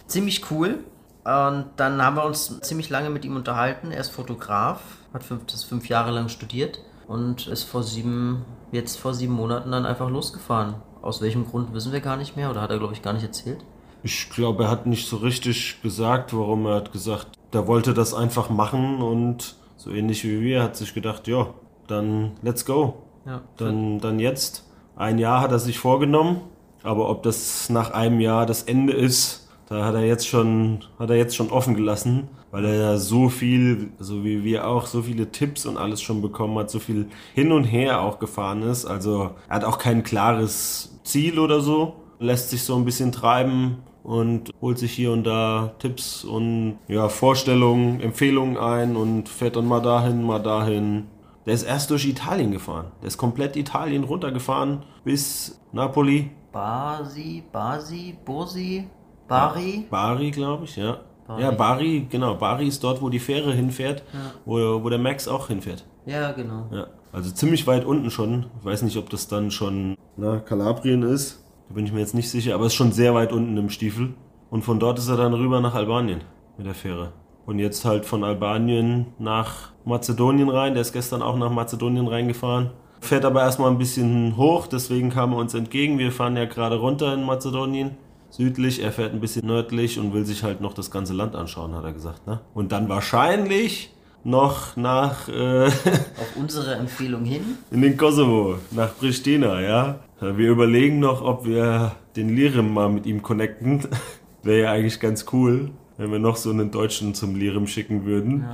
Ziemlich 0.07 0.49
cool. 0.51 0.79
Und 1.23 1.65
dann 1.77 2.01
haben 2.03 2.17
wir 2.17 2.25
uns 2.25 2.59
ziemlich 2.61 2.89
lange 2.89 3.09
mit 3.09 3.25
ihm 3.25 3.35
unterhalten. 3.35 3.91
Er 3.91 4.01
ist 4.01 4.11
Fotograf, 4.11 4.81
hat 5.11 5.23
fünf, 5.23 5.45
das 5.47 5.63
fünf 5.63 5.89
Jahre 5.89 6.11
lang 6.11 6.29
studiert 6.29 6.79
und 7.07 7.47
ist 7.47 7.63
vor 7.63 7.81
sieben, 7.81 8.45
jetzt 8.71 8.99
vor 8.99 9.15
sieben 9.15 9.33
Monaten 9.33 9.71
dann 9.71 9.87
einfach 9.87 10.09
losgefahren. 10.09 10.75
Aus 11.01 11.21
welchem 11.21 11.47
Grund 11.47 11.73
wissen 11.73 11.91
wir 11.91 11.99
gar 11.99 12.17
nicht 12.17 12.35
mehr 12.35 12.51
oder 12.51 12.61
hat 12.61 12.69
er, 12.69 12.77
glaube 12.77 12.93
ich, 12.93 13.01
gar 13.01 13.13
nicht 13.13 13.23
erzählt. 13.23 13.63
Ich 14.03 14.29
glaube, 14.29 14.65
er 14.65 14.69
hat 14.69 14.85
nicht 14.85 15.07
so 15.07 15.17
richtig 15.17 15.81
gesagt, 15.81 16.31
warum 16.35 16.67
er 16.67 16.75
hat 16.75 16.91
gesagt, 16.91 17.29
der 17.53 17.65
wollte 17.65 17.95
das 17.95 18.13
einfach 18.13 18.51
machen 18.51 19.01
und 19.01 19.55
so 19.85 19.91
ähnlich 19.91 20.23
wie 20.23 20.41
wir 20.41 20.63
hat 20.63 20.75
sich 20.75 20.95
gedacht, 20.95 21.27
ja, 21.27 21.53
dann 21.85 22.31
let's 22.41 22.65
go. 22.65 23.03
Ja. 23.23 23.41
Dann, 23.57 23.99
dann 23.99 24.19
jetzt. 24.19 24.67
Ein 24.95 25.19
Jahr 25.19 25.41
hat 25.41 25.51
er 25.51 25.59
sich 25.59 25.77
vorgenommen, 25.77 26.41
aber 26.81 27.07
ob 27.07 27.21
das 27.21 27.69
nach 27.69 27.91
einem 27.91 28.19
Jahr 28.19 28.47
das 28.47 28.63
Ende 28.63 28.93
ist, 28.93 29.47
da 29.69 29.85
hat 29.85 29.93
er 29.93 30.03
jetzt 30.03 30.27
schon, 30.27 30.79
hat 30.97 31.11
er 31.11 31.17
jetzt 31.17 31.35
schon 31.35 31.51
offen 31.51 31.75
gelassen, 31.75 32.29
weil 32.49 32.65
er 32.65 32.73
ja 32.73 32.97
so 32.97 33.29
viel, 33.29 33.91
so 33.99 34.23
wie 34.23 34.43
wir 34.43 34.67
auch, 34.67 34.87
so 34.87 35.03
viele 35.03 35.31
Tipps 35.31 35.67
und 35.67 35.77
alles 35.77 36.01
schon 36.01 36.19
bekommen 36.19 36.57
hat, 36.57 36.71
so 36.71 36.79
viel 36.79 37.07
hin 37.35 37.51
und 37.51 37.65
her 37.65 38.01
auch 38.01 38.17
gefahren 38.17 38.63
ist. 38.63 38.85
Also 38.85 39.35
er 39.47 39.55
hat 39.57 39.65
auch 39.65 39.77
kein 39.77 40.01
klares 40.01 40.99
Ziel 41.03 41.37
oder 41.37 41.61
so, 41.61 41.93
lässt 42.17 42.49
sich 42.49 42.63
so 42.63 42.75
ein 42.75 42.85
bisschen 42.85 43.11
treiben 43.11 43.83
und 44.05 44.51
holt 44.61 44.77
sich 44.77 44.91
hier 44.91 45.11
und 45.11 45.23
da 45.23 45.73
Tipps 45.79 46.23
und 46.23 46.77
ja, 46.87 47.09
Vorstellungen, 47.09 47.99
Empfehlungen 48.01 48.55
ein 48.57 48.95
und 48.95 49.27
fährt 49.27 49.55
dann 49.55 49.67
mal 49.67 49.81
dahin, 49.81 50.23
mal 50.23 50.39
dahin. 50.39 51.07
Der 51.45 51.53
ist 51.53 51.63
erst 51.63 51.89
durch 51.89 52.05
Italien 52.05 52.51
gefahren. 52.51 52.91
Der 53.01 53.07
ist 53.07 53.17
komplett 53.17 53.55
Italien 53.55 54.03
runtergefahren 54.03 54.83
bis 55.03 55.59
Napoli. 55.71 56.31
Basi, 56.51 57.43
Basi, 57.51 58.15
Bosi, 58.23 58.87
Bari. 59.27 59.85
Bari, 59.89 60.31
glaube 60.31 60.65
ich, 60.65 60.75
ja. 60.75 60.99
Bari. 61.27 61.41
Ja, 61.41 61.51
Bari, 61.51 62.07
genau. 62.09 62.35
Bari 62.35 62.67
ist 62.67 62.83
dort, 62.83 63.01
wo 63.01 63.09
die 63.09 63.19
Fähre 63.19 63.53
hinfährt, 63.53 64.03
wo, 64.45 64.83
wo 64.83 64.89
der 64.89 64.99
Max 64.99 65.27
auch 65.27 65.47
hinfährt. 65.47 65.83
Ja, 66.05 66.31
genau. 66.31 66.67
Ja. 66.71 66.87
Also 67.11 67.31
ziemlich 67.31 67.65
weit 67.65 67.85
unten 67.85 68.11
schon. 68.11 68.47
Ich 68.59 68.65
weiß 68.65 68.83
nicht, 68.83 68.97
ob 68.97 69.09
das 69.09 69.27
dann 69.27 69.49
schon 69.49 69.97
na, 70.17 70.39
Kalabrien 70.39 71.01
ist. 71.01 71.44
Da 71.67 71.73
bin 71.73 71.85
ich 71.85 71.91
mir 71.91 71.99
jetzt 71.99 72.13
nicht 72.13 72.29
sicher, 72.29 72.55
aber 72.55 72.67
ist 72.67 72.75
schon 72.75 72.91
sehr 72.91 73.13
weit 73.13 73.33
unten 73.33 73.57
im 73.57 73.69
Stiefel. 73.69 74.13
Und 74.49 74.63
von 74.63 74.79
dort 74.79 74.99
ist 74.99 75.09
er 75.09 75.17
dann 75.17 75.33
rüber 75.33 75.61
nach 75.61 75.73
Albanien 75.73 76.21
mit 76.57 76.67
der 76.67 76.75
Fähre. 76.75 77.13
Und 77.45 77.59
jetzt 77.59 77.85
halt 77.85 78.05
von 78.05 78.23
Albanien 78.23 79.07
nach 79.19 79.71
Mazedonien 79.83 80.49
rein. 80.49 80.73
Der 80.73 80.81
ist 80.81 80.93
gestern 80.93 81.21
auch 81.21 81.37
nach 81.37 81.51
Mazedonien 81.51 82.07
reingefahren. 82.07 82.71
Fährt 83.01 83.25
aber 83.25 83.41
erstmal 83.41 83.69
ein 83.69 83.77
bisschen 83.77 84.35
hoch, 84.35 84.67
deswegen 84.67 85.09
kam 85.09 85.33
er 85.33 85.37
uns 85.37 85.53
entgegen. 85.53 85.99
Wir 85.99 86.11
fahren 86.11 86.37
ja 86.37 86.45
gerade 86.45 86.77
runter 86.77 87.13
in 87.13 87.23
Mazedonien. 87.23 87.97
Südlich, 88.29 88.81
er 88.81 88.91
fährt 88.91 89.13
ein 89.13 89.19
bisschen 89.19 89.45
nördlich 89.45 89.99
und 89.99 90.13
will 90.13 90.25
sich 90.25 90.43
halt 90.43 90.59
noch 90.59 90.73
das 90.73 90.91
ganze 90.91 91.13
Land 91.13 91.35
anschauen, 91.35 91.75
hat 91.75 91.83
er 91.83 91.93
gesagt. 91.93 92.25
Ne? 92.27 92.41
Und 92.53 92.71
dann 92.71 92.89
wahrscheinlich 92.89 93.94
noch 94.25 94.75
nach 94.75 95.29
äh, 95.29 95.65
Auf 95.67 96.35
unsere 96.35 96.75
Empfehlung 96.75 97.23
hin. 97.23 97.57
in 97.71 97.81
den 97.81 97.95
Kosovo, 97.95 98.55
nach 98.71 98.97
Pristina, 98.97 99.61
ja. 99.61 99.99
Wir 100.19 100.49
überlegen 100.49 100.99
noch, 100.99 101.21
ob 101.21 101.45
wir 101.45 101.91
den 102.15 102.29
Lirim 102.35 102.73
mal 102.73 102.89
mit 102.89 103.05
ihm 103.05 103.21
connecten. 103.21 103.87
Wäre 104.43 104.63
ja 104.63 104.71
eigentlich 104.71 104.99
ganz 104.99 105.25
cool, 105.31 105.71
wenn 105.97 106.11
wir 106.11 106.19
noch 106.19 106.37
so 106.37 106.49
einen 106.49 106.71
Deutschen 106.71 107.13
zum 107.13 107.35
Lirim 107.35 107.67
schicken 107.67 108.05
würden. 108.05 108.45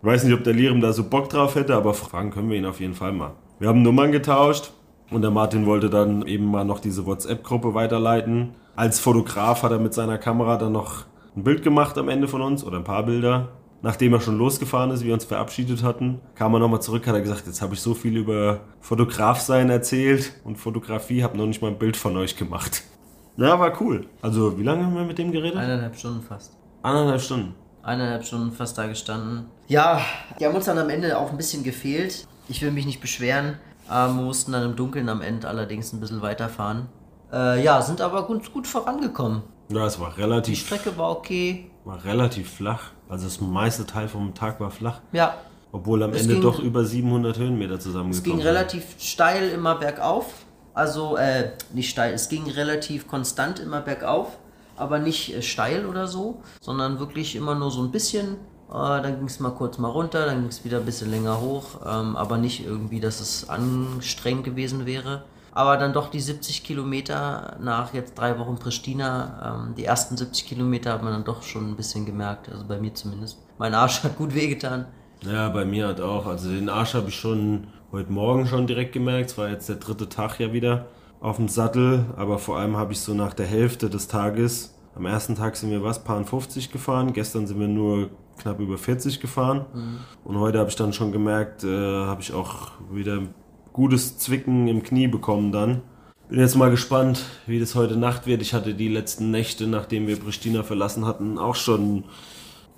Ich 0.00 0.06
weiß 0.06 0.24
nicht, 0.24 0.34
ob 0.34 0.44
der 0.44 0.52
Lirim 0.52 0.80
da 0.80 0.92
so 0.92 1.04
Bock 1.04 1.28
drauf 1.28 1.54
hätte, 1.54 1.74
aber 1.74 1.94
fragen 1.94 2.30
können 2.30 2.50
wir 2.50 2.56
ihn 2.58 2.66
auf 2.66 2.80
jeden 2.80 2.94
Fall 2.94 3.12
mal. 3.12 3.32
Wir 3.58 3.68
haben 3.68 3.82
Nummern 3.82 4.12
getauscht 4.12 4.72
und 5.10 5.22
der 5.22 5.30
Martin 5.30 5.66
wollte 5.66 5.90
dann 5.90 6.26
eben 6.26 6.46
mal 6.50 6.64
noch 6.64 6.80
diese 6.80 7.06
WhatsApp-Gruppe 7.06 7.74
weiterleiten. 7.74 8.54
Als 8.76 8.98
Fotograf 8.98 9.62
hat 9.62 9.70
er 9.70 9.78
mit 9.78 9.94
seiner 9.94 10.18
Kamera 10.18 10.56
dann 10.56 10.72
noch 10.72 11.04
ein 11.36 11.44
Bild 11.44 11.62
gemacht 11.62 11.96
am 11.98 12.08
Ende 12.08 12.26
von 12.28 12.42
uns 12.42 12.64
oder 12.64 12.78
ein 12.78 12.84
paar 12.84 13.04
Bilder. 13.04 13.48
Nachdem 13.84 14.14
er 14.14 14.20
schon 14.22 14.38
losgefahren 14.38 14.90
ist, 14.92 15.04
wir 15.04 15.12
uns 15.12 15.26
verabschiedet 15.26 15.82
hatten, 15.82 16.18
kam 16.36 16.54
er 16.54 16.58
nochmal 16.58 16.80
zurück, 16.80 17.06
hat 17.06 17.14
er 17.16 17.20
gesagt, 17.20 17.42
jetzt 17.46 17.60
habe 17.60 17.74
ich 17.74 17.82
so 17.82 17.92
viel 17.92 18.16
über 18.16 18.60
Fotografsein 18.80 19.68
erzählt 19.68 20.32
und 20.42 20.56
Fotografie, 20.56 21.22
habe 21.22 21.36
noch 21.36 21.44
nicht 21.44 21.60
mal 21.60 21.68
ein 21.68 21.78
Bild 21.78 21.94
von 21.94 22.16
euch 22.16 22.34
gemacht. 22.34 22.82
Ja, 23.36 23.60
war 23.60 23.78
cool. 23.82 24.06
Also, 24.22 24.58
wie 24.58 24.62
lange 24.62 24.86
haben 24.86 24.94
wir 24.94 25.04
mit 25.04 25.18
dem 25.18 25.32
geredet? 25.32 25.58
Eineinhalb 25.58 25.96
Stunden 25.96 26.22
fast. 26.22 26.56
Anderthalb 26.80 27.20
Stunden. 27.20 27.54
Eineinhalb 27.82 28.24
Stunden 28.24 28.52
fast 28.52 28.78
da 28.78 28.86
gestanden. 28.86 29.48
Ja, 29.68 30.00
die 30.40 30.46
haben 30.46 30.54
uns 30.54 30.64
dann 30.64 30.78
am 30.78 30.88
Ende 30.88 31.18
auch 31.18 31.30
ein 31.30 31.36
bisschen 31.36 31.62
gefehlt. 31.62 32.26
Ich 32.48 32.62
will 32.62 32.70
mich 32.70 32.86
nicht 32.86 33.02
beschweren. 33.02 33.58
Äh, 33.90 34.06
wir 34.06 34.22
mussten 34.22 34.52
dann 34.52 34.62
im 34.62 34.76
Dunkeln 34.76 35.10
am 35.10 35.20
Ende 35.20 35.46
allerdings 35.46 35.92
ein 35.92 36.00
bisschen 36.00 36.22
weiterfahren. 36.22 36.86
Äh, 37.30 37.62
ja, 37.62 37.82
sind 37.82 38.00
aber 38.00 38.26
gut, 38.26 38.50
gut 38.50 38.66
vorangekommen. 38.66 39.42
Ja, 39.68 39.84
es 39.84 40.00
war 40.00 40.14
Die 40.14 40.22
relativ, 40.22 40.60
Strecke 40.60 40.96
war 40.96 41.10
okay. 41.10 41.70
War 41.84 42.04
relativ 42.04 42.50
flach. 42.50 42.90
Also 43.08 43.24
das 43.24 43.40
meiste 43.40 43.86
Teil 43.86 44.08
vom 44.08 44.34
Tag 44.34 44.60
war 44.60 44.70
flach. 44.70 45.00
Ja, 45.12 45.34
Obwohl 45.72 46.02
am 46.04 46.12
Es 46.12 46.22
Ende 46.22 46.34
ging- 46.34 46.42
doch 46.42 46.60
über 46.60 46.84
700 46.84 47.36
Höhenmeter 47.38 47.74
es 47.74 47.82
ging 47.84 47.92
zusammengekommen 47.92 48.38
sind. 48.38 48.46
relativ 48.46 48.94
steil 48.98 49.50
immer 49.50 49.74
bergauf. 49.74 50.26
Also, 50.72 51.16
äh, 51.16 51.50
nicht 51.72 51.90
steil, 51.90 52.14
es 52.14 52.28
ging 52.28 52.48
relativ 52.50 53.06
konstant 53.08 53.58
immer 53.60 53.80
bergauf, 53.80 54.38
aber 54.76 54.98
nicht 54.98 55.34
äh, 55.34 55.42
steil 55.42 55.86
oder 55.86 56.06
so, 56.08 56.42
sondern 56.60 56.98
wirklich 57.00 57.36
immer 57.36 57.54
nur 57.56 57.70
so 57.70 57.82
ein 57.82 57.90
bisschen. 57.90 58.34
Äh, 58.70 58.72
dann 59.02 59.16
ging 59.18 59.26
es 59.26 59.38
mal 59.40 59.50
kurz 59.50 59.78
mal 59.78 59.88
runter, 59.90 60.26
dann 60.26 60.40
ging 60.40 60.48
es 60.48 60.64
wieder 60.64 60.78
ein 60.78 60.84
bisschen 60.84 61.10
länger 61.10 61.40
hoch, 61.40 61.80
ähm, 61.86 62.16
aber 62.16 62.38
nicht 62.38 62.64
irgendwie, 62.64 62.98
dass 63.00 63.20
es 63.20 63.48
anstrengend 63.48 64.44
gewesen 64.44 64.86
wäre. 64.86 65.24
Aber 65.54 65.76
dann 65.76 65.92
doch 65.92 66.10
die 66.10 66.20
70 66.20 66.64
Kilometer 66.64 67.56
nach 67.60 67.94
jetzt 67.94 68.18
drei 68.18 68.38
Wochen 68.38 68.56
Pristina, 68.56 69.66
ähm, 69.68 69.74
die 69.76 69.84
ersten 69.84 70.16
70 70.16 70.46
Kilometer 70.46 70.92
hat 70.92 71.02
man 71.02 71.12
dann 71.12 71.24
doch 71.24 71.42
schon 71.42 71.70
ein 71.70 71.76
bisschen 71.76 72.04
gemerkt, 72.04 72.48
also 72.48 72.64
bei 72.66 72.80
mir 72.80 72.92
zumindest. 72.92 73.38
Mein 73.58 73.72
Arsch 73.72 74.02
hat 74.02 74.16
gut 74.16 74.34
wehgetan. 74.34 74.86
Ja, 75.22 75.48
bei 75.48 75.64
mir 75.64 75.88
hat 75.88 76.00
auch. 76.00 76.26
Also 76.26 76.50
den 76.50 76.68
Arsch 76.68 76.94
habe 76.94 77.08
ich 77.08 77.14
schon 77.14 77.68
heute 77.92 78.12
Morgen 78.12 78.46
schon 78.46 78.66
direkt 78.66 78.92
gemerkt. 78.92 79.30
Es 79.30 79.38
war 79.38 79.48
jetzt 79.48 79.68
der 79.68 79.76
dritte 79.76 80.08
Tag 80.08 80.40
ja 80.40 80.52
wieder 80.52 80.86
auf 81.20 81.36
dem 81.36 81.48
Sattel. 81.48 82.04
Aber 82.16 82.38
vor 82.38 82.58
allem 82.58 82.76
habe 82.76 82.92
ich 82.92 83.00
so 83.00 83.14
nach 83.14 83.32
der 83.32 83.46
Hälfte 83.46 83.88
des 83.88 84.08
Tages, 84.08 84.74
am 84.96 85.06
ersten 85.06 85.34
Tag 85.34 85.56
sind 85.56 85.70
wir 85.70 85.82
was, 85.82 86.04
paar 86.04 86.22
50 86.22 86.70
gefahren. 86.70 87.12
Gestern 87.12 87.46
sind 87.46 87.58
wir 87.58 87.68
nur 87.68 88.10
knapp 88.38 88.60
über 88.60 88.76
40 88.76 89.20
gefahren. 89.20 89.64
Und 90.24 90.38
heute 90.38 90.58
habe 90.58 90.68
ich 90.68 90.76
dann 90.76 90.92
schon 90.92 91.10
gemerkt, 91.10 91.64
äh, 91.64 91.68
habe 91.68 92.20
ich 92.20 92.32
auch 92.32 92.72
wieder 92.92 93.22
gutes 93.74 94.16
Zwicken 94.16 94.68
im 94.68 94.82
Knie 94.82 95.08
bekommen 95.08 95.52
dann. 95.52 95.82
Bin 96.30 96.40
jetzt 96.40 96.54
mal 96.54 96.70
gespannt, 96.70 97.22
wie 97.46 97.60
das 97.60 97.74
heute 97.74 97.96
Nacht 97.96 98.26
wird. 98.26 98.40
Ich 98.40 98.54
hatte 98.54 98.72
die 98.72 98.88
letzten 98.88 99.30
Nächte, 99.30 99.66
nachdem 99.66 100.06
wir 100.06 100.16
Pristina 100.16 100.62
verlassen 100.62 101.04
hatten, 101.04 101.38
auch 101.38 101.56
schon 101.56 102.04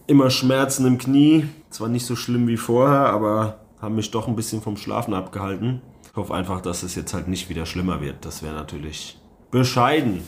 immer 0.09 0.31
Schmerzen 0.31 0.87
im 0.87 0.99
Knie. 0.99 1.45
Zwar 1.71 1.89
nicht 1.89 2.07
so 2.07 2.17
schlimm 2.17 2.49
wie 2.49 2.57
vorher, 2.57 3.11
aber 3.11 3.61
haben 3.81 3.95
mich 3.95 4.11
doch 4.11 4.27
ein 4.27 4.35
bisschen 4.35 4.63
vom 4.63 4.77
Schlafen 4.77 5.15
abgehalten. 5.15 5.81
Ich 6.11 6.17
hoffe 6.17 6.35
einfach, 6.35 6.61
dass 6.61 6.83
es 6.83 6.95
jetzt 6.95 7.15
halt 7.15 7.29
nicht 7.29 7.49
wieder 7.51 7.67
schlimmer 7.67 8.01
wird. 8.01 8.25
Das 8.25 8.43
wäre 8.43 8.55
natürlich 8.55 9.19
bescheiden. 9.51 10.23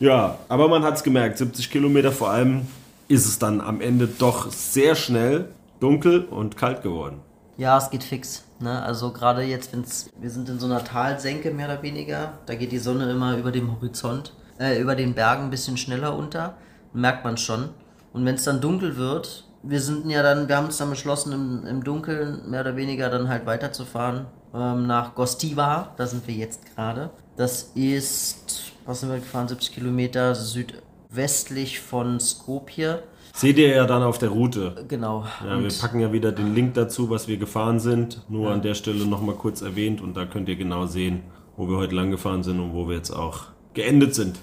Ja, 0.00 0.38
aber 0.48 0.68
man 0.68 0.84
hat 0.84 0.94
es 0.94 1.02
gemerkt, 1.02 1.38
70 1.38 1.70
Kilometer 1.70 2.12
vor 2.12 2.30
allem 2.30 2.62
ist 3.08 3.26
es 3.26 3.38
dann 3.40 3.60
am 3.60 3.80
Ende 3.80 4.06
doch 4.06 4.52
sehr 4.52 4.94
schnell 4.94 5.48
dunkel 5.80 6.24
und 6.24 6.56
kalt 6.56 6.82
geworden. 6.82 7.20
Ja, 7.58 7.76
es 7.76 7.90
geht 7.90 8.04
fix. 8.04 8.44
Ne? 8.60 8.82
Also 8.84 9.12
gerade 9.12 9.42
jetzt, 9.42 9.72
wenn's, 9.72 10.10
wir 10.16 10.30
sind 10.30 10.48
in 10.48 10.60
so 10.60 10.66
einer 10.66 10.84
Talsenke 10.84 11.50
mehr 11.50 11.66
oder 11.66 11.82
weniger, 11.82 12.34
da 12.46 12.54
geht 12.54 12.70
die 12.70 12.78
Sonne 12.78 13.10
immer 13.10 13.36
über 13.36 13.50
dem 13.50 13.72
Horizont, 13.72 14.32
äh, 14.60 14.80
über 14.80 14.94
den 14.94 15.12
Bergen 15.14 15.44
ein 15.44 15.50
bisschen 15.50 15.76
schneller 15.76 16.16
unter, 16.16 16.54
merkt 16.92 17.24
man 17.24 17.36
schon. 17.36 17.70
Und 18.12 18.24
wenn 18.24 18.36
es 18.36 18.44
dann 18.44 18.60
dunkel 18.60 18.96
wird, 18.96 19.44
wir 19.64 19.80
sind 19.80 20.08
ja 20.08 20.22
dann, 20.22 20.48
wir 20.48 20.56
haben 20.56 20.66
uns 20.66 20.76
dann 20.76 20.88
beschlossen, 20.88 21.32
im, 21.32 21.66
im 21.66 21.82
Dunkeln 21.82 22.48
mehr 22.48 22.60
oder 22.60 22.76
weniger 22.76 23.10
dann 23.10 23.28
halt 23.28 23.44
weiterzufahren 23.44 24.26
ähm, 24.54 24.86
nach 24.86 25.16
Gostiva, 25.16 25.94
da 25.96 26.06
sind 26.06 26.28
wir 26.28 26.34
jetzt 26.34 26.60
gerade. 26.76 27.10
Das 27.36 27.72
ist, 27.74 28.72
was 28.86 29.00
sind 29.00 29.10
wir 29.10 29.18
gefahren, 29.18 29.48
70 29.48 29.74
Kilometer 29.74 30.36
südwestlich 30.36 31.80
von 31.80 32.20
Skopje. 32.20 33.02
Seht 33.38 33.56
ihr 33.56 33.68
ja 33.68 33.86
dann 33.86 34.02
auf 34.02 34.18
der 34.18 34.30
Route. 34.30 34.84
Genau. 34.88 35.24
Ja, 35.46 35.62
wir 35.62 35.70
packen 35.80 36.00
ja 36.00 36.12
wieder 36.12 36.32
den 36.32 36.56
Link 36.56 36.74
dazu, 36.74 37.08
was 37.08 37.28
wir 37.28 37.36
gefahren 37.36 37.78
sind. 37.78 38.20
Nur 38.28 38.50
an 38.50 38.62
der 38.62 38.74
Stelle 38.74 39.06
nochmal 39.06 39.36
kurz 39.36 39.62
erwähnt 39.62 40.00
und 40.00 40.16
da 40.16 40.24
könnt 40.24 40.48
ihr 40.48 40.56
genau 40.56 40.86
sehen, 40.86 41.22
wo 41.56 41.68
wir 41.68 41.76
heute 41.76 41.94
lang 41.94 42.10
gefahren 42.10 42.42
sind 42.42 42.58
und 42.58 42.74
wo 42.74 42.88
wir 42.88 42.96
jetzt 42.96 43.12
auch 43.12 43.42
geendet 43.74 44.16
sind. 44.16 44.40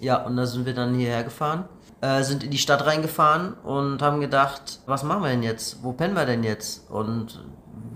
Ja, 0.00 0.24
und 0.24 0.38
da 0.38 0.46
sind 0.46 0.64
wir 0.64 0.72
dann 0.72 0.94
hierher 0.94 1.24
gefahren, 1.24 1.64
äh, 2.00 2.22
sind 2.22 2.42
in 2.42 2.50
die 2.50 2.56
Stadt 2.56 2.86
reingefahren 2.86 3.52
und 3.64 4.00
haben 4.00 4.18
gedacht, 4.22 4.80
was 4.86 5.02
machen 5.02 5.24
wir 5.24 5.28
denn 5.28 5.42
jetzt? 5.42 5.82
Wo 5.82 5.92
pennen 5.92 6.14
wir 6.14 6.24
denn 6.24 6.42
jetzt? 6.42 6.90
Und 6.90 7.44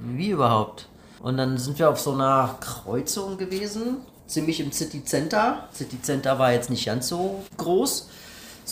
wie 0.01 0.33
überhaupt? 0.33 0.91
Und 1.23 1.39
dann 1.39 1.57
sind 1.57 1.79
wir 1.79 1.89
auf 1.89 1.99
so 1.99 2.13
einer 2.13 2.57
Kreuzung 2.61 3.39
gewesen, 3.39 4.03
ziemlich 4.27 4.61
im 4.61 4.71
City 4.71 5.03
Center. 5.03 5.69
City 5.73 6.03
Center 6.03 6.39
war 6.39 6.53
jetzt 6.53 6.69
nicht 6.69 6.85
ganz 6.85 7.09
so 7.09 7.43
groß, 7.57 8.11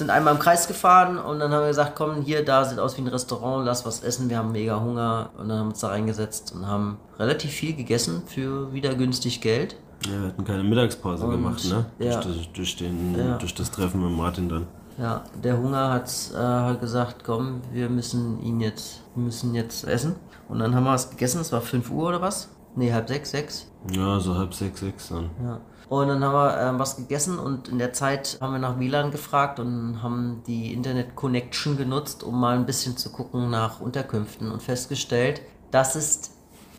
sind 0.00 0.11
einmal 0.11 0.35
im 0.35 0.40
Kreis 0.40 0.66
gefahren 0.66 1.16
und 1.19 1.38
dann 1.38 1.52
haben 1.52 1.61
wir 1.62 1.69
gesagt, 1.69 1.92
komm, 1.95 2.23
hier, 2.23 2.45
da 2.45 2.64
sieht 2.64 2.78
aus 2.80 2.97
wie 2.97 3.02
ein 3.02 3.07
Restaurant, 3.07 3.64
lass 3.64 3.87
was 3.87 4.02
essen, 4.02 4.28
wir 4.28 4.38
haben 4.38 4.50
mega 4.52 4.80
Hunger. 4.80 5.30
Und 5.38 5.49
dann 5.49 5.59
haben 5.59 5.66
wir 5.66 5.71
uns 5.71 5.80
da 5.80 5.88
reingesetzt 5.88 6.52
und 6.54 6.66
haben 6.66 6.99
relativ 7.19 7.50
viel 7.52 7.75
gegessen 7.76 8.23
für 8.26 8.73
wieder 8.73 8.95
günstig 8.95 9.40
Geld. 9.40 9.76
Ja, 10.07 10.12
wir 10.21 10.28
hatten 10.28 10.45
keine 10.45 10.64
Mittagspause 10.64 11.25
Und- 11.25 11.30
gemacht, 11.30 11.64
ne? 11.66 11.87
ja. 11.99 12.21
Durch, 12.21 12.26
das, 12.37 12.52
durch, 12.52 12.76
den, 12.76 13.14
Ja. 13.16 13.37
durch 13.38 13.54
das 13.54 13.71
Treffen 13.71 14.02
mit 14.02 14.16
Martin 14.16 14.49
dann. 14.49 14.66
Ja, 14.99 15.23
der 15.42 15.57
Hunger 15.57 15.90
hat 15.92 16.11
äh, 16.35 16.37
hat 16.38 16.80
gesagt, 16.80 17.23
komm, 17.25 17.61
wir 17.73 17.88
müssen 17.88 18.42
ihn 18.42 18.61
jetzt, 18.61 19.02
wir 19.14 19.23
müssen 19.25 19.54
jetzt 19.54 19.85
essen. 19.87 20.16
Und 20.49 20.59
dann 20.59 20.75
haben 20.75 20.85
wir 20.85 20.90
was 20.92 21.09
gegessen, 21.11 21.40
es 21.40 21.52
war 21.52 21.61
5 21.61 21.90
Uhr 21.90 22.09
oder 22.09 22.21
was? 22.21 22.49
Nee, 22.76 22.92
halb 22.92 23.09
sechs, 23.09 23.30
sechs. 23.30 23.66
Ja, 23.92 24.21
so 24.21 24.35
halb 24.37 24.52
sechs, 24.54 24.80
sechs 24.80 25.09
dann. 25.09 25.30
Ja. 25.42 25.61
Und 25.90 26.06
dann 26.06 26.23
haben 26.23 26.35
wir 26.35 26.61
ähm, 26.61 26.78
was 26.78 26.97
gegessen 26.97 27.40
und 27.40 27.66
in 27.66 27.78
der 27.78 27.92
Zeit 27.92 28.38
haben 28.40 28.52
wir 28.52 28.61
nach 28.61 28.78
WLAN 28.78 29.11
gefragt 29.11 29.59
und 29.59 30.04
haben 30.04 30.40
die 30.47 30.73
Internet-Connection 30.73 31.76
genutzt, 31.76 32.23
um 32.23 32.38
mal 32.38 32.56
ein 32.56 32.64
bisschen 32.64 32.97
zu 32.97 33.11
gucken 33.11 33.50
nach 33.50 33.80
Unterkünften 33.80 34.52
und 34.52 34.62
festgestellt, 34.62 35.42
dass 35.73 35.97
es 35.97 36.30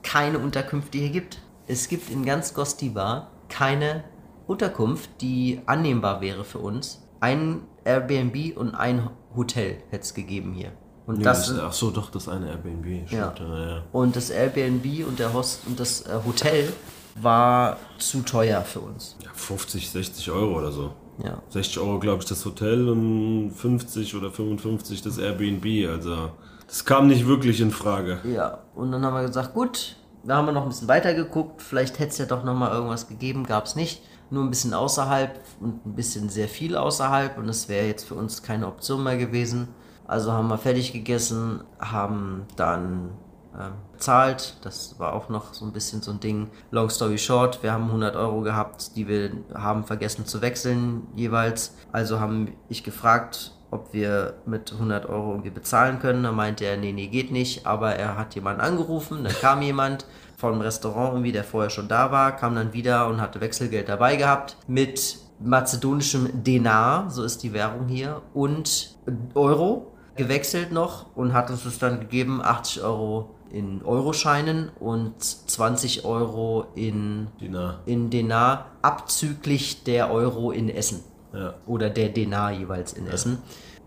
keine 0.01 0.39
Unterkünfte 0.39 0.98
hier 0.98 1.10
gibt. 1.10 1.39
Es 1.68 1.89
gibt 1.89 2.10
in 2.10 2.24
ganz 2.24 2.53
Gostiba 2.53 3.27
keine 3.50 4.06
Unterkunft, 4.48 5.10
die 5.20 5.60
annehmbar 5.65 6.22
wäre 6.22 6.46
für 6.46 6.60
uns. 6.60 7.06
Ein 7.20 7.63
Airbnb 7.84 8.56
und 8.56 8.75
ein 8.75 9.10
Hotel 9.36 9.84
hätte 9.89 10.03
es 10.03 10.13
gegeben 10.13 10.53
hier. 10.53 10.72
Und 11.06 11.18
Nee, 11.18 11.25
das 11.25 11.48
das, 11.48 11.60
ach 11.60 11.74
so, 11.74 11.91
doch, 11.91 12.12
das 12.12 12.30
eine 12.30 12.48
Airbnb. 12.50 13.12
Ja. 13.12 13.34
Stimmt, 13.36 13.50
ja. 13.50 13.70
ja. 13.72 13.84
und 13.91 14.15
das 14.15 14.30
Airbnb 14.30 15.06
und 15.06 15.20
der 15.20 15.34
Host 15.34 15.68
und 15.68 15.77
das 15.82 16.03
äh, 16.03 16.18
Hotel 16.25 16.72
war 17.15 17.77
zu 17.98 18.22
teuer 18.22 18.62
für 18.62 18.80
uns. 18.80 19.15
Ja, 19.24 19.30
50, 19.34 19.89
60 19.89 20.32
Euro 20.32 20.58
oder 20.58 20.72
so. 20.72 20.94
Ja. 21.24 21.41
60 21.50 21.80
Euro, 21.80 22.00
glaube 22.00 22.24
ich, 22.24 22.30
das 22.30 22.46
Hotel 22.46 22.89
und 22.89 23.51
50 23.51 24.15
oder 24.15 24.32
55 24.32 25.01
das 25.01 25.18
Airbnb. 25.18 25.89
Also, 25.89 26.32
das 26.68 26.86
kam 26.86 27.08
nicht 27.08 27.27
wirklich 27.27 27.60
in 27.62 27.72
Frage. 27.72 28.20
Ja, 28.24 28.60
und 28.75 28.91
dann 28.91 29.06
haben 29.06 29.13
wir 29.13 29.27
gesagt, 29.27 29.53
gut, 29.53 29.96
da 30.24 30.38
haben 30.38 30.46
wir 30.46 30.51
noch 30.51 30.63
ein 30.63 30.70
bisschen 30.70 30.88
weiter 30.88 31.13
geguckt, 31.13 31.62
vielleicht 31.62 32.00
hätte 32.00 32.12
es 32.12 32.18
ja 32.18 32.25
doch 32.25 32.44
nochmal 32.44 32.72
irgendwas 32.72 33.08
gegeben, 33.08 33.46
gab 33.46 33.65
es 33.65 33.75
nicht. 33.75 34.01
Nur 34.30 34.44
ein 34.44 34.50
bisschen 34.50 34.74
außerhalb 34.74 35.41
und 35.60 35.86
ein 35.86 35.96
bisschen 35.96 36.30
sehr 36.30 36.48
viel 36.48 36.77
außerhalb 36.77 37.38
und 37.38 37.48
das 37.48 37.68
wäre 37.68 37.88
jetzt 37.88 38.06
für 38.06 38.15
uns 38.15 38.41
keine 38.41 38.68
Option 38.68 39.03
mehr 39.03 39.18
gewesen. 39.18 39.68
Also 40.08 40.32
haben 40.32 40.48
wir 40.48 40.58
fertig 40.58 40.94
gegessen, 40.94 41.63
haben 41.80 42.46
dann 42.56 43.12
ähm, 43.60 43.74
bezahlt. 43.91 44.58
Das 44.62 45.00
war 45.00 45.13
auch 45.13 45.29
noch 45.29 45.53
so 45.53 45.65
ein 45.65 45.74
bisschen 45.74 46.01
so 46.01 46.12
ein 46.12 46.20
Ding. 46.20 46.50
Long 46.72 46.89
story 46.89 47.17
short, 47.17 47.63
wir 47.63 47.72
haben 47.72 47.86
100 47.86 48.15
Euro 48.15 48.41
gehabt, 48.41 48.96
die 48.96 49.08
wir 49.08 49.31
haben 49.53 49.84
vergessen 49.84 50.25
zu 50.25 50.41
wechseln 50.41 51.08
jeweils. 51.15 51.75
Also 51.91 52.20
haben 52.20 52.53
ich 52.70 52.84
gefragt, 52.84 53.53
ob 53.72 53.93
wir 53.93 54.36
mit 54.46 54.72
100 54.72 55.05
Euro 55.08 55.31
irgendwie 55.31 55.50
bezahlen 55.50 56.00
können. 56.00 56.24
Da 56.24 56.31
meinte 56.31 56.65
er, 56.65 56.77
nee, 56.77 56.91
nee, 56.91 57.08
geht 57.08 57.31
nicht. 57.31 57.65
Aber 57.65 57.96
er 57.96 58.17
hat 58.17 58.36
jemanden 58.36 58.62
angerufen, 58.62 59.24
dann 59.24 59.34
kam 59.34 59.62
jemand 59.62 60.05
vom 60.38 60.60
Restaurant 60.60 61.13
irgendwie, 61.13 61.31
der 61.31 61.43
vorher 61.43 61.70
schon 61.70 61.88
da 61.88 62.12
war, 62.12 62.36
kam 62.36 62.55
dann 62.55 62.74
wieder 62.74 63.08
und 63.08 63.22
hatte 63.22 63.41
Wechselgeld 63.41 63.89
dabei 63.89 64.15
gehabt 64.15 64.58
mit 64.67 65.20
mazedonischem 65.39 66.43
Denar, 66.43 67.10
so 67.10 67.24
ist 67.24 67.43
die 67.43 67.53
Währung 67.53 67.88
hier, 67.88 68.22
und 68.34 68.98
Euro 69.34 69.91
gewechselt 70.15 70.72
noch 70.72 71.15
und 71.15 71.34
hat 71.34 71.50
uns 71.50 71.63
das 71.63 71.79
dann 71.79 72.00
gegeben, 72.00 72.41
80 72.41 72.84
Euro 72.84 73.36
in 73.51 73.84
Euroscheinen 73.84 74.70
und 74.79 75.22
20 75.22 76.05
Euro 76.05 76.65
in, 76.75 77.27
Dina. 77.39 77.79
in 77.86 78.10
Denar, 78.10 78.65
abzüglich 78.81 79.84
der 79.84 80.12
Euro 80.12 80.51
in 80.51 80.70
Essen. 80.70 81.01
Ja. 81.34 81.53
Oder 81.65 81.89
der 81.89 82.10
Denar 82.10 82.51
jeweils 82.51 82.93
in 82.93 83.08
Essen. 83.08 83.39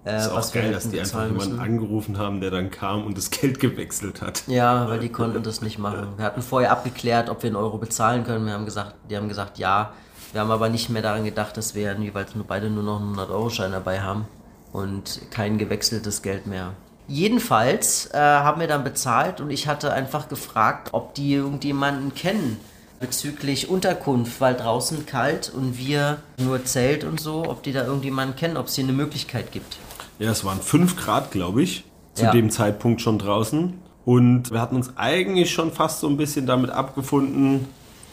Äh, 0.04 0.18
Ist 0.18 0.28
auch 0.28 0.52
geil, 0.52 0.72
dass 0.72 0.84
hätten 0.84 0.92
die 0.92 1.00
einfach 1.00 1.12
bezahlen 1.12 1.30
jemanden 1.32 1.56
müssen. 1.56 1.60
angerufen 1.64 2.18
haben, 2.18 2.40
der 2.40 2.50
dann 2.50 2.70
kam 2.70 3.04
und 3.06 3.16
das 3.16 3.30
Geld 3.30 3.58
gewechselt 3.58 4.20
hat. 4.20 4.42
Ja, 4.46 4.88
weil 4.88 5.00
die 5.00 5.08
konnten 5.08 5.42
das 5.42 5.62
nicht 5.62 5.78
machen. 5.78 6.08
Wir 6.16 6.24
hatten 6.26 6.42
vorher 6.42 6.70
abgeklärt, 6.72 7.30
ob 7.30 7.42
wir 7.42 7.48
einen 7.48 7.56
Euro 7.56 7.78
bezahlen 7.78 8.24
können. 8.24 8.44
Wir 8.46 8.52
haben 8.52 8.66
gesagt, 8.66 8.94
die 9.10 9.16
haben 9.16 9.28
gesagt, 9.28 9.58
ja. 9.58 9.92
Wir 10.32 10.40
haben 10.42 10.50
aber 10.50 10.68
nicht 10.68 10.90
mehr 10.90 11.00
daran 11.00 11.24
gedacht, 11.24 11.56
dass 11.56 11.74
wir 11.74 11.94
jeweils 11.98 12.34
nur 12.34 12.44
beide 12.44 12.68
nur 12.68 12.82
noch 12.82 13.00
einen 13.00 13.14
100-Euro-Schein 13.14 13.72
dabei 13.72 14.00
haben 14.00 14.26
und 14.72 15.20
kein 15.30 15.56
gewechseltes 15.58 16.22
Geld 16.22 16.46
mehr. 16.46 16.72
Jedenfalls 17.06 18.06
äh, 18.12 18.18
haben 18.18 18.60
wir 18.60 18.66
dann 18.68 18.82
bezahlt 18.84 19.40
und 19.40 19.50
ich 19.50 19.66
hatte 19.68 19.92
einfach 19.92 20.28
gefragt, 20.28 20.88
ob 20.92 21.14
die 21.14 21.34
irgendjemanden 21.34 22.14
kennen 22.14 22.58
bezüglich 23.00 23.68
Unterkunft, 23.68 24.40
weil 24.40 24.54
draußen 24.54 25.04
kalt 25.04 25.52
und 25.54 25.76
wir 25.76 26.18
nur 26.38 26.64
Zelt 26.64 27.04
und 27.04 27.20
so, 27.20 27.44
ob 27.48 27.62
die 27.62 27.72
da 27.72 27.84
irgendjemanden 27.84 28.36
kennen, 28.36 28.56
ob 28.56 28.66
es 28.68 28.74
hier 28.76 28.84
eine 28.84 28.94
Möglichkeit 28.94 29.52
gibt. 29.52 29.76
Ja, 30.18 30.30
es 30.30 30.44
waren 30.44 30.60
5 30.60 30.96
Grad, 30.96 31.30
glaube 31.30 31.62
ich, 31.62 31.84
zu 32.14 32.24
Ja. 32.24 32.30
dem 32.30 32.50
Zeitpunkt 32.50 33.00
schon 33.02 33.18
draußen. 33.18 33.74
Und 34.06 34.50
wir 34.50 34.60
hatten 34.60 34.76
uns 34.76 34.92
eigentlich 34.96 35.52
schon 35.52 35.72
fast 35.72 36.00
so 36.00 36.08
ein 36.08 36.16
bisschen 36.16 36.46
damit 36.46 36.70
abgefunden, 36.70 37.66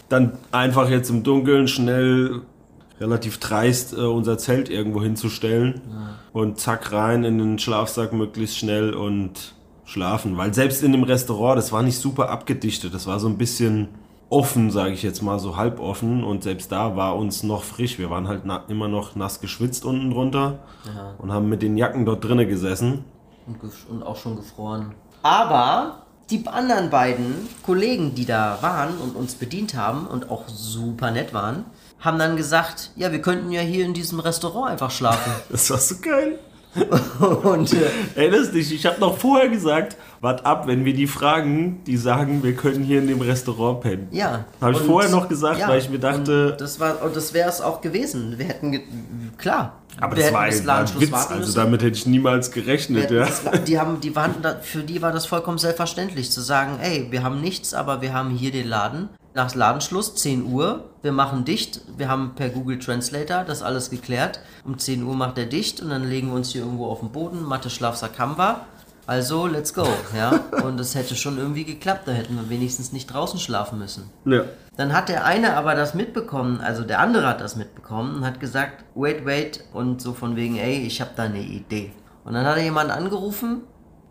dann 0.09 0.33
einfach 0.51 0.89
jetzt 0.89 1.09
im 1.09 1.23
Dunkeln 1.23 1.67
schnell 1.67 2.41
relativ 3.01 3.39
dreist 3.39 3.93
äh, 3.93 4.01
unser 4.01 4.37
Zelt 4.37 4.69
irgendwo 4.69 5.01
hinzustellen 5.01 5.81
und 6.31 6.59
zack 6.59 6.91
rein 6.91 7.23
in 7.23 7.37
den 7.37 7.59
Schlafsack 7.59 8.13
möglichst 8.13 8.57
schnell 8.57 8.93
und 8.93 9.55
schlafen. 9.85 10.37
Weil 10.37 10.53
selbst 10.53 10.83
in 10.83 10.91
dem 10.91 11.03
Restaurant, 11.03 11.57
das 11.57 11.71
war 11.71 11.81
nicht 11.81 11.97
super 11.97 12.29
abgedichtet, 12.29 12.93
das 12.93 13.07
war 13.07 13.19
so 13.19 13.27
ein 13.27 13.37
bisschen 13.37 13.89
offen, 14.29 14.71
sage 14.71 14.93
ich 14.93 15.03
jetzt 15.03 15.21
mal, 15.21 15.39
so 15.39 15.57
halb 15.57 15.79
offen 15.79 16.23
und 16.23 16.43
selbst 16.43 16.71
da 16.71 16.95
war 16.95 17.17
uns 17.17 17.43
noch 17.43 17.63
frisch. 17.63 17.99
Wir 17.99 18.09
waren 18.09 18.27
halt 18.29 18.43
immer 18.69 18.87
noch 18.87 19.15
nass 19.15 19.41
geschwitzt 19.41 19.83
unten 19.83 20.11
drunter 20.11 20.59
und 21.17 21.33
haben 21.33 21.49
mit 21.49 21.61
den 21.61 21.75
Jacken 21.75 22.05
dort 22.05 22.23
drinnen 22.23 22.47
gesessen. 22.47 23.03
Und, 23.47 23.59
und 23.89 24.03
auch 24.03 24.15
schon 24.15 24.37
gefroren. 24.37 24.93
Aber 25.23 26.03
die 26.29 26.47
anderen 26.47 26.89
beiden 26.89 27.49
Kollegen, 27.63 28.15
die 28.15 28.25
da 28.25 28.57
waren 28.61 28.97
und 28.97 29.17
uns 29.17 29.35
bedient 29.35 29.75
haben 29.75 30.07
und 30.07 30.31
auch 30.31 30.47
super 30.47 31.11
nett 31.11 31.33
waren, 31.33 31.65
haben 32.01 32.19
dann 32.19 32.35
gesagt, 32.35 32.91
ja, 32.95 33.11
wir 33.11 33.21
könnten 33.21 33.51
ja 33.51 33.61
hier 33.61 33.85
in 33.85 33.93
diesem 33.93 34.19
Restaurant 34.19 34.71
einfach 34.71 34.91
schlafen. 34.91 35.31
Das 35.49 35.69
war 35.69 35.77
so 35.77 35.95
geil. 36.01 36.39
und 37.43 37.73
äh, 37.73 37.77
Erinnerst 38.15 38.53
dich, 38.53 38.73
ich 38.73 38.85
habe 38.85 38.97
noch 39.01 39.17
vorher 39.17 39.49
gesagt, 39.49 39.97
wart 40.21 40.45
ab, 40.45 40.67
wenn 40.67 40.85
wir 40.85 40.93
die 40.93 41.05
fragen, 41.05 41.83
die 41.85 41.97
sagen, 41.97 42.43
wir 42.43 42.55
können 42.55 42.81
hier 42.83 42.99
in 42.99 43.07
dem 43.07 43.19
Restaurant 43.19 43.81
pennen. 43.81 44.07
ja. 44.11 44.45
Habe 44.61 44.71
ich 44.73 44.79
Und- 44.79 44.85
vorher 44.87 45.11
noch 45.11 45.27
gesagt, 45.27 45.59
ja, 45.59 45.67
weil 45.67 45.79
ich 45.79 45.89
mir 45.89 45.99
dachte, 45.99 46.51
Und 46.53 46.61
das 46.61 46.79
war 46.79 47.01
und 47.03 47.13
das 47.15 47.33
wäre 47.33 47.49
es 47.49 47.59
auch 47.59 47.81
gewesen. 47.81 48.35
Wir 48.37 48.45
hätten 48.45 48.71
ge 48.71 48.81
klar. 49.37 49.73
aber 49.99 50.15
das 50.15 50.31
war, 50.31 50.41
ein- 50.43 50.65
war 50.65 50.79
ein 50.79 51.01
Witz, 51.01 51.13
also 51.29 51.53
damit 51.53 51.81
hätte 51.83 51.97
ich 51.97 52.05
niemals 52.05 52.51
gerechnet, 52.51 53.11
ja. 53.11 53.25
das- 53.25 53.41
Die 53.67 53.77
haben, 53.77 53.99
die 53.99 54.15
waren, 54.15 54.35
für 54.61 54.79
die 54.83 55.01
war 55.01 55.11
das 55.11 55.25
vollkommen 55.25 55.57
selbstverständlich 55.57 56.31
zu 56.31 56.39
sagen, 56.39 56.79
ey, 56.81 57.07
wir 57.09 57.21
haben 57.23 57.41
nichts, 57.41 57.73
aber 57.73 58.01
wir 58.01 58.13
haben 58.13 58.29
hier 58.29 58.51
den 58.53 58.69
Laden. 58.69 59.09
Nach 59.33 59.53
Ladenschluss, 59.55 60.15
10 60.15 60.45
Uhr, 60.51 60.89
wir 61.01 61.13
machen 61.13 61.45
dicht. 61.45 61.81
Wir 61.95 62.09
haben 62.09 62.35
per 62.35 62.49
Google 62.49 62.79
Translator 62.79 63.43
das 63.45 63.61
alles 63.61 63.89
geklärt. 63.89 64.41
Um 64.65 64.77
10 64.77 65.03
Uhr 65.03 65.15
macht 65.15 65.37
er 65.37 65.45
dicht 65.45 65.81
und 65.81 65.89
dann 65.89 66.07
legen 66.07 66.27
wir 66.27 66.35
uns 66.35 66.51
hier 66.51 66.63
irgendwo 66.63 66.87
auf 66.87 66.99
den 66.99 67.11
Boden. 67.11 67.43
Mathe, 67.43 67.69
Schlafsack 67.69 68.19
haben 68.19 68.37
wir. 68.37 68.65
Also, 69.07 69.47
let's 69.47 69.73
go, 69.73 69.87
ja. 70.15 70.29
Und 70.63 70.79
es 70.79 70.95
hätte 70.95 71.15
schon 71.15 71.37
irgendwie 71.37 71.63
geklappt, 71.63 72.07
da 72.07 72.11
hätten 72.11 72.35
wir 72.35 72.49
wenigstens 72.49 72.93
nicht 72.93 73.07
draußen 73.07 73.39
schlafen 73.39 73.79
müssen. 73.79 74.09
ja. 74.25 74.43
Dann 74.77 74.93
hat 74.93 75.09
der 75.09 75.25
eine 75.25 75.57
aber 75.57 75.75
das 75.75 75.93
mitbekommen, 75.95 76.61
also 76.61 76.83
der 76.83 76.99
andere 76.99 77.27
hat 77.27 77.41
das 77.41 77.55
mitbekommen 77.57 78.15
und 78.15 78.25
hat 78.25 78.39
gesagt, 78.39 78.85
wait, 78.95 79.25
wait, 79.25 79.65
und 79.73 80.01
so 80.01 80.13
von 80.13 80.37
wegen, 80.37 80.57
ey, 80.57 80.85
ich 80.87 81.01
habe 81.01 81.11
da 81.15 81.23
eine 81.23 81.41
Idee. 81.41 81.91
Und 82.23 82.33
dann 82.33 82.45
hat 82.45 82.55
er 82.55 82.63
jemanden 82.63 82.93
angerufen, 82.93 83.63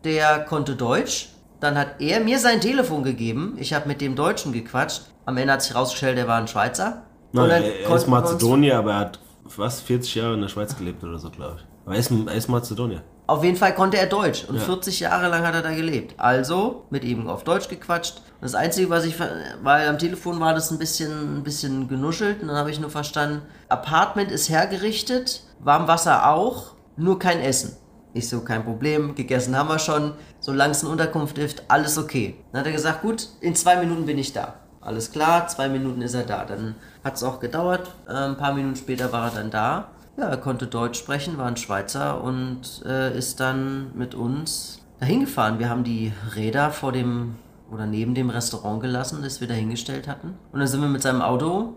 der 0.04 0.40
konnte 0.40 0.76
Deutsch. 0.76 1.30
Dann 1.60 1.76
hat 1.76 2.00
er 2.00 2.20
mir 2.20 2.38
sein 2.38 2.60
Telefon 2.60 3.02
gegeben. 3.02 3.56
Ich 3.58 3.74
habe 3.74 3.86
mit 3.86 4.00
dem 4.00 4.16
Deutschen 4.16 4.52
gequatscht. 4.52 5.02
Am 5.26 5.36
Ende 5.36 5.52
hat 5.52 5.62
sich 5.62 5.74
rausgestellt, 5.74 6.18
er 6.18 6.26
war 6.26 6.38
ein 6.38 6.48
Schweizer. 6.48 7.02
Nein, 7.32 7.50
er, 7.50 7.80
er 7.80 7.94
ist 7.96 8.08
Mazedonier, 8.08 8.78
aber 8.78 8.92
er 8.92 8.98
hat 8.98 9.20
was, 9.56 9.80
40 9.80 10.14
Jahre 10.16 10.34
in 10.34 10.40
der 10.40 10.48
Schweiz 10.48 10.76
gelebt 10.76 11.04
oder 11.04 11.18
so, 11.18 11.30
glaube 11.30 11.56
ich. 11.58 11.64
Aber 11.84 11.94
er 11.94 12.00
ist, 12.00 12.10
er 12.10 12.34
ist 12.34 12.48
Mazedonier. 12.48 13.02
Auf 13.26 13.44
jeden 13.44 13.56
Fall 13.56 13.74
konnte 13.76 13.96
er 13.96 14.06
Deutsch 14.06 14.44
und 14.48 14.56
Ja. 14.56 14.62
40 14.62 14.98
Jahre 15.00 15.28
lang 15.28 15.46
hat 15.46 15.54
er 15.54 15.62
da 15.62 15.70
gelebt. 15.70 16.14
Also 16.18 16.86
mit 16.90 17.04
ihm 17.04 17.28
auf 17.28 17.44
Deutsch 17.44 17.68
gequatscht. 17.68 18.16
Und 18.16 18.42
das 18.42 18.56
Einzige, 18.56 18.90
was 18.90 19.04
ich, 19.04 19.14
weil 19.62 19.88
am 19.88 19.98
Telefon 19.98 20.40
war 20.40 20.52
das 20.52 20.72
ein 20.72 20.78
bisschen, 20.78 21.36
ein 21.38 21.42
bisschen 21.44 21.86
genuschelt 21.86 22.42
und 22.42 22.48
dann 22.48 22.56
habe 22.56 22.70
ich 22.72 22.80
nur 22.80 22.90
verstanden, 22.90 23.42
Apartment 23.68 24.32
ist 24.32 24.48
hergerichtet, 24.48 25.42
Warmwasser 25.60 26.28
auch, 26.28 26.72
nur 26.96 27.20
kein 27.20 27.38
Essen. 27.40 27.76
Ich 28.12 28.28
so, 28.28 28.40
kein 28.40 28.64
Problem, 28.64 29.14
gegessen 29.14 29.56
haben 29.56 29.68
wir 29.68 29.78
schon, 29.78 30.12
solange 30.40 30.72
es 30.72 30.82
eine 30.82 30.90
Unterkunft 30.90 31.38
ist, 31.38 31.62
alles 31.68 31.96
okay. 31.96 32.34
Dann 32.52 32.60
hat 32.60 32.66
er 32.66 32.72
gesagt, 32.72 33.02
gut, 33.02 33.28
in 33.40 33.54
zwei 33.54 33.76
Minuten 33.76 34.06
bin 34.06 34.18
ich 34.18 34.32
da. 34.32 34.54
Alles 34.80 35.12
klar, 35.12 35.46
zwei 35.46 35.68
Minuten 35.68 36.02
ist 36.02 36.14
er 36.14 36.24
da. 36.24 36.44
Dann 36.44 36.74
hat 37.04 37.14
es 37.16 37.22
auch 37.22 37.38
gedauert, 37.38 37.90
äh, 38.08 38.12
ein 38.12 38.36
paar 38.36 38.54
Minuten 38.54 38.76
später 38.76 39.12
war 39.12 39.26
er 39.26 39.34
dann 39.34 39.50
da. 39.50 39.88
Ja, 40.16 40.24
er 40.24 40.38
konnte 40.38 40.66
Deutsch 40.66 40.98
sprechen, 40.98 41.38
war 41.38 41.46
ein 41.46 41.56
Schweizer 41.56 42.22
und 42.22 42.82
äh, 42.84 43.16
ist 43.16 43.38
dann 43.40 43.92
mit 43.94 44.14
uns 44.14 44.82
dahin 44.98 45.20
gefahren. 45.20 45.58
Wir 45.58 45.68
haben 45.70 45.84
die 45.84 46.12
Räder 46.34 46.70
vor 46.70 46.92
dem 46.92 47.36
oder 47.70 47.86
neben 47.86 48.14
dem 48.14 48.30
Restaurant 48.30 48.80
gelassen, 48.82 49.20
das 49.22 49.40
wir 49.40 49.46
dahingestellt 49.46 50.08
hatten. 50.08 50.34
Und 50.52 50.58
dann 50.58 50.66
sind 50.66 50.80
wir 50.80 50.88
mit 50.88 51.02
seinem 51.02 51.22
Auto, 51.22 51.74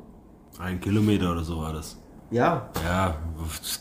Ein 0.59 0.79
Kilometer 0.79 1.31
oder 1.31 1.43
so 1.43 1.59
war 1.59 1.73
das. 1.73 1.97
Ja, 2.33 2.67
Ja, 2.83 3.15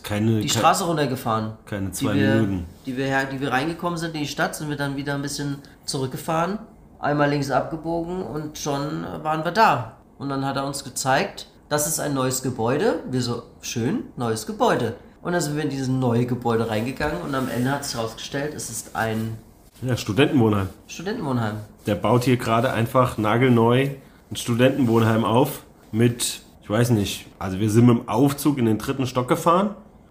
keine, 0.02 0.40
die 0.40 0.48
Straße 0.48 0.84
runtergefahren. 0.84 1.52
keine 1.64 1.86
die 1.86 1.92
zwei 1.92 2.14
wir, 2.14 2.34
Minuten. 2.34 2.66
Die 2.86 2.96
wir, 2.96 3.06
her- 3.06 3.24
die 3.24 3.40
wir 3.40 3.50
reingekommen 3.50 3.98
sind 3.98 4.14
in 4.14 4.20
die 4.22 4.26
Stadt, 4.28 4.54
sind 4.54 4.68
wir 4.68 4.76
dann 4.76 4.96
wieder 4.96 5.14
ein 5.14 5.22
bisschen 5.22 5.58
zurückgefahren, 5.86 6.58
einmal 7.00 7.30
links 7.30 7.50
abgebogen 7.50 8.22
und 8.22 8.58
schon 8.58 9.04
waren 9.22 9.44
wir 9.44 9.52
da. 9.52 9.96
Und 10.18 10.28
dann 10.28 10.44
hat 10.44 10.56
er 10.56 10.66
uns 10.66 10.84
gezeigt, 10.84 11.48
das 11.70 11.86
ist 11.86 11.98
ein 11.98 12.12
neues 12.12 12.42
Gebäude. 12.42 13.00
Wir 13.10 13.22
so, 13.22 13.42
schön, 13.62 14.04
neues 14.16 14.46
Gebäude. 14.46 14.96
Und 15.22 15.32
dann 15.32 15.40
sind 15.40 15.56
wir 15.56 15.62
in 15.64 15.70
dieses 15.70 15.88
neue 15.88 16.26
Gebäude 16.26 16.68
reingegangen 16.68 17.22
und 17.22 17.34
am 17.34 17.48
Ende 17.48 17.70
hat 17.70 17.84
sich 17.86 17.94
herausgestellt, 17.96 18.52
es 18.54 18.68
ist 18.68 18.94
ein 18.94 19.38
Ja, 19.80 19.96
Studentenwohnheim. 19.96 20.68
Studentenwohnheim. 20.86 21.56
Der 21.86 21.94
baut 21.94 22.24
hier 22.24 22.36
gerade 22.36 22.70
einfach 22.72 23.16
nagelneu 23.18 23.88
ein 24.30 24.36
Studentenwohnheim 24.36 25.24
auf 25.24 25.62
mit, 25.90 26.41
ich 26.62 26.70
weiß 26.70 26.90
nicht, 26.90 27.26
also 27.38 27.58
wir 27.58 27.68
sind 27.70 27.86
mit 27.86 27.98
dem 27.98 28.08
Aufzug 28.08 28.58
in 28.58 28.66
den 28.66 28.78
dritten 28.78 29.06
Stock 29.06 29.28
gefahren 29.28 29.70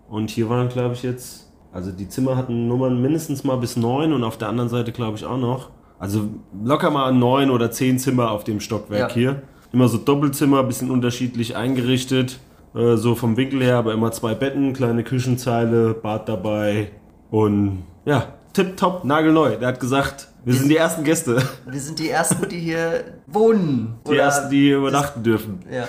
und 0.10 0.30
hier 0.30 0.50
waren, 0.50 0.70
glaube 0.70 0.94
ich, 0.96 1.04
jetzt, 1.04 1.52
also 1.72 1.92
die 1.92 2.10
Zimmer 2.10 2.36
hatten 2.36 2.68
Nummern 2.68 3.02
mindestens 3.02 3.44
mal 3.44 3.58
bis 3.58 3.78
neun 3.78 4.14
und 4.14 4.24
auf 4.24 4.38
der 4.38 4.50
anderen 4.50 4.70
Seite, 4.70 4.92
glaube 4.92 5.18
ich, 5.18 5.26
auch 5.26 5.38
noch. 5.38 5.70
Also 6.00 6.28
locker 6.64 6.90
mal 6.90 7.14
neun 7.14 7.52
oder 7.52 7.72
zehn 7.72 8.00
Zimmer 8.00 8.32
auf 8.32 8.44
dem 8.44 8.60
Stockwerk 8.60 9.10
Ja. 9.12 9.14
hier. 9.16 9.42
Immer 9.72 9.88
so 9.88 9.98
Doppelzimmer, 9.98 10.64
bisschen 10.64 10.92
unterschiedlich 10.92 11.56
eingerichtet, 11.56 12.40
äh, 12.76 12.98
so 12.98 13.16
vom 13.16 13.38
Winkel 13.38 13.62
her, 13.64 13.78
aber 13.78 13.94
immer 13.94 14.12
zwei 14.12 14.34
Betten, 14.34 14.74
kleine 14.74 15.04
Küchenzeile, 15.04 15.94
Bad 15.94 16.28
dabei 16.28 16.92
und 17.30 17.84
ja, 18.04 18.34
tipptopp, 18.52 19.06
nagelneu. 19.06 19.56
Der 19.58 19.70
hat 19.70 19.80
gesagt, 19.80 20.28
wir 20.44 20.54
sind 20.56 20.70
die 20.70 20.76
ersten 20.76 21.04
Gäste. 21.04 21.42
Wir 21.70 21.80
sind 21.80 22.00
die 22.00 22.10
Ersten, 22.10 22.50
die 22.50 22.60
hier 22.60 23.04
wohnen. 23.28 23.96
Die 24.10 24.18
ersten, 24.18 24.50
die 24.50 24.62
hier 24.62 24.78
übernachten 24.80 25.24
dürfen. 25.24 25.60
Ja. 25.72 25.86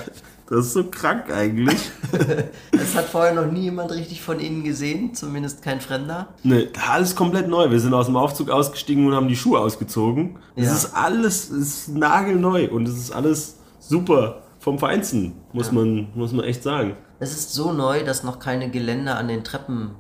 Das 0.55 0.67
ist 0.67 0.73
so 0.75 0.85
krank 0.85 1.33
eigentlich. 1.35 1.81
Es 2.73 2.95
hat 2.95 3.07
vorher 3.07 3.33
noch 3.33 3.51
nie 3.51 3.63
jemand 3.63 3.91
richtig 3.93 4.21
von 4.21 4.39
Ihnen 4.39 4.65
gesehen, 4.65 5.15
zumindest 5.15 5.63
kein 5.63 5.81
Fremder. 5.81 6.29
ne, 6.43 6.69
alles 6.91 7.17
komplett 7.17 7.49
neu. 7.49 7.71
Wir 7.71 7.81
sind 7.81 7.95
aus 7.95 8.05
dem 8.07 8.17
Aufzug 8.17 8.51
ausgestiegen 8.51 9.07
und 9.07 9.15
haben 9.15 9.29
die 9.29 9.37
Schuhe 9.37 9.59
ausgezogen. 9.61 10.37
Es 10.55 10.67
Ja. 10.67 10.73
ist 10.75 10.95
alles, 10.95 11.49
es 11.49 11.69
ist 11.87 11.89
nagelneu 11.97 12.69
und 12.71 12.87
es 12.87 12.97
ist 12.99 13.13
alles 13.13 13.57
super 13.81 14.43
vom 14.61 14.79
Feinsten, 14.79 15.33
muss, 15.55 15.73
man, 15.73 16.09
muss 16.15 16.33
man 16.33 16.45
echt 16.45 16.63
sagen. 16.63 16.97
Es 17.19 17.33
ist 17.33 17.55
so 17.55 17.73
neu, 17.73 18.05
dass 18.05 18.23
noch 18.23 18.39
keine 18.39 18.69
Geländer 18.71 19.17
an 19.17 19.29
den 19.29 19.45
Treppen, 19.45 19.93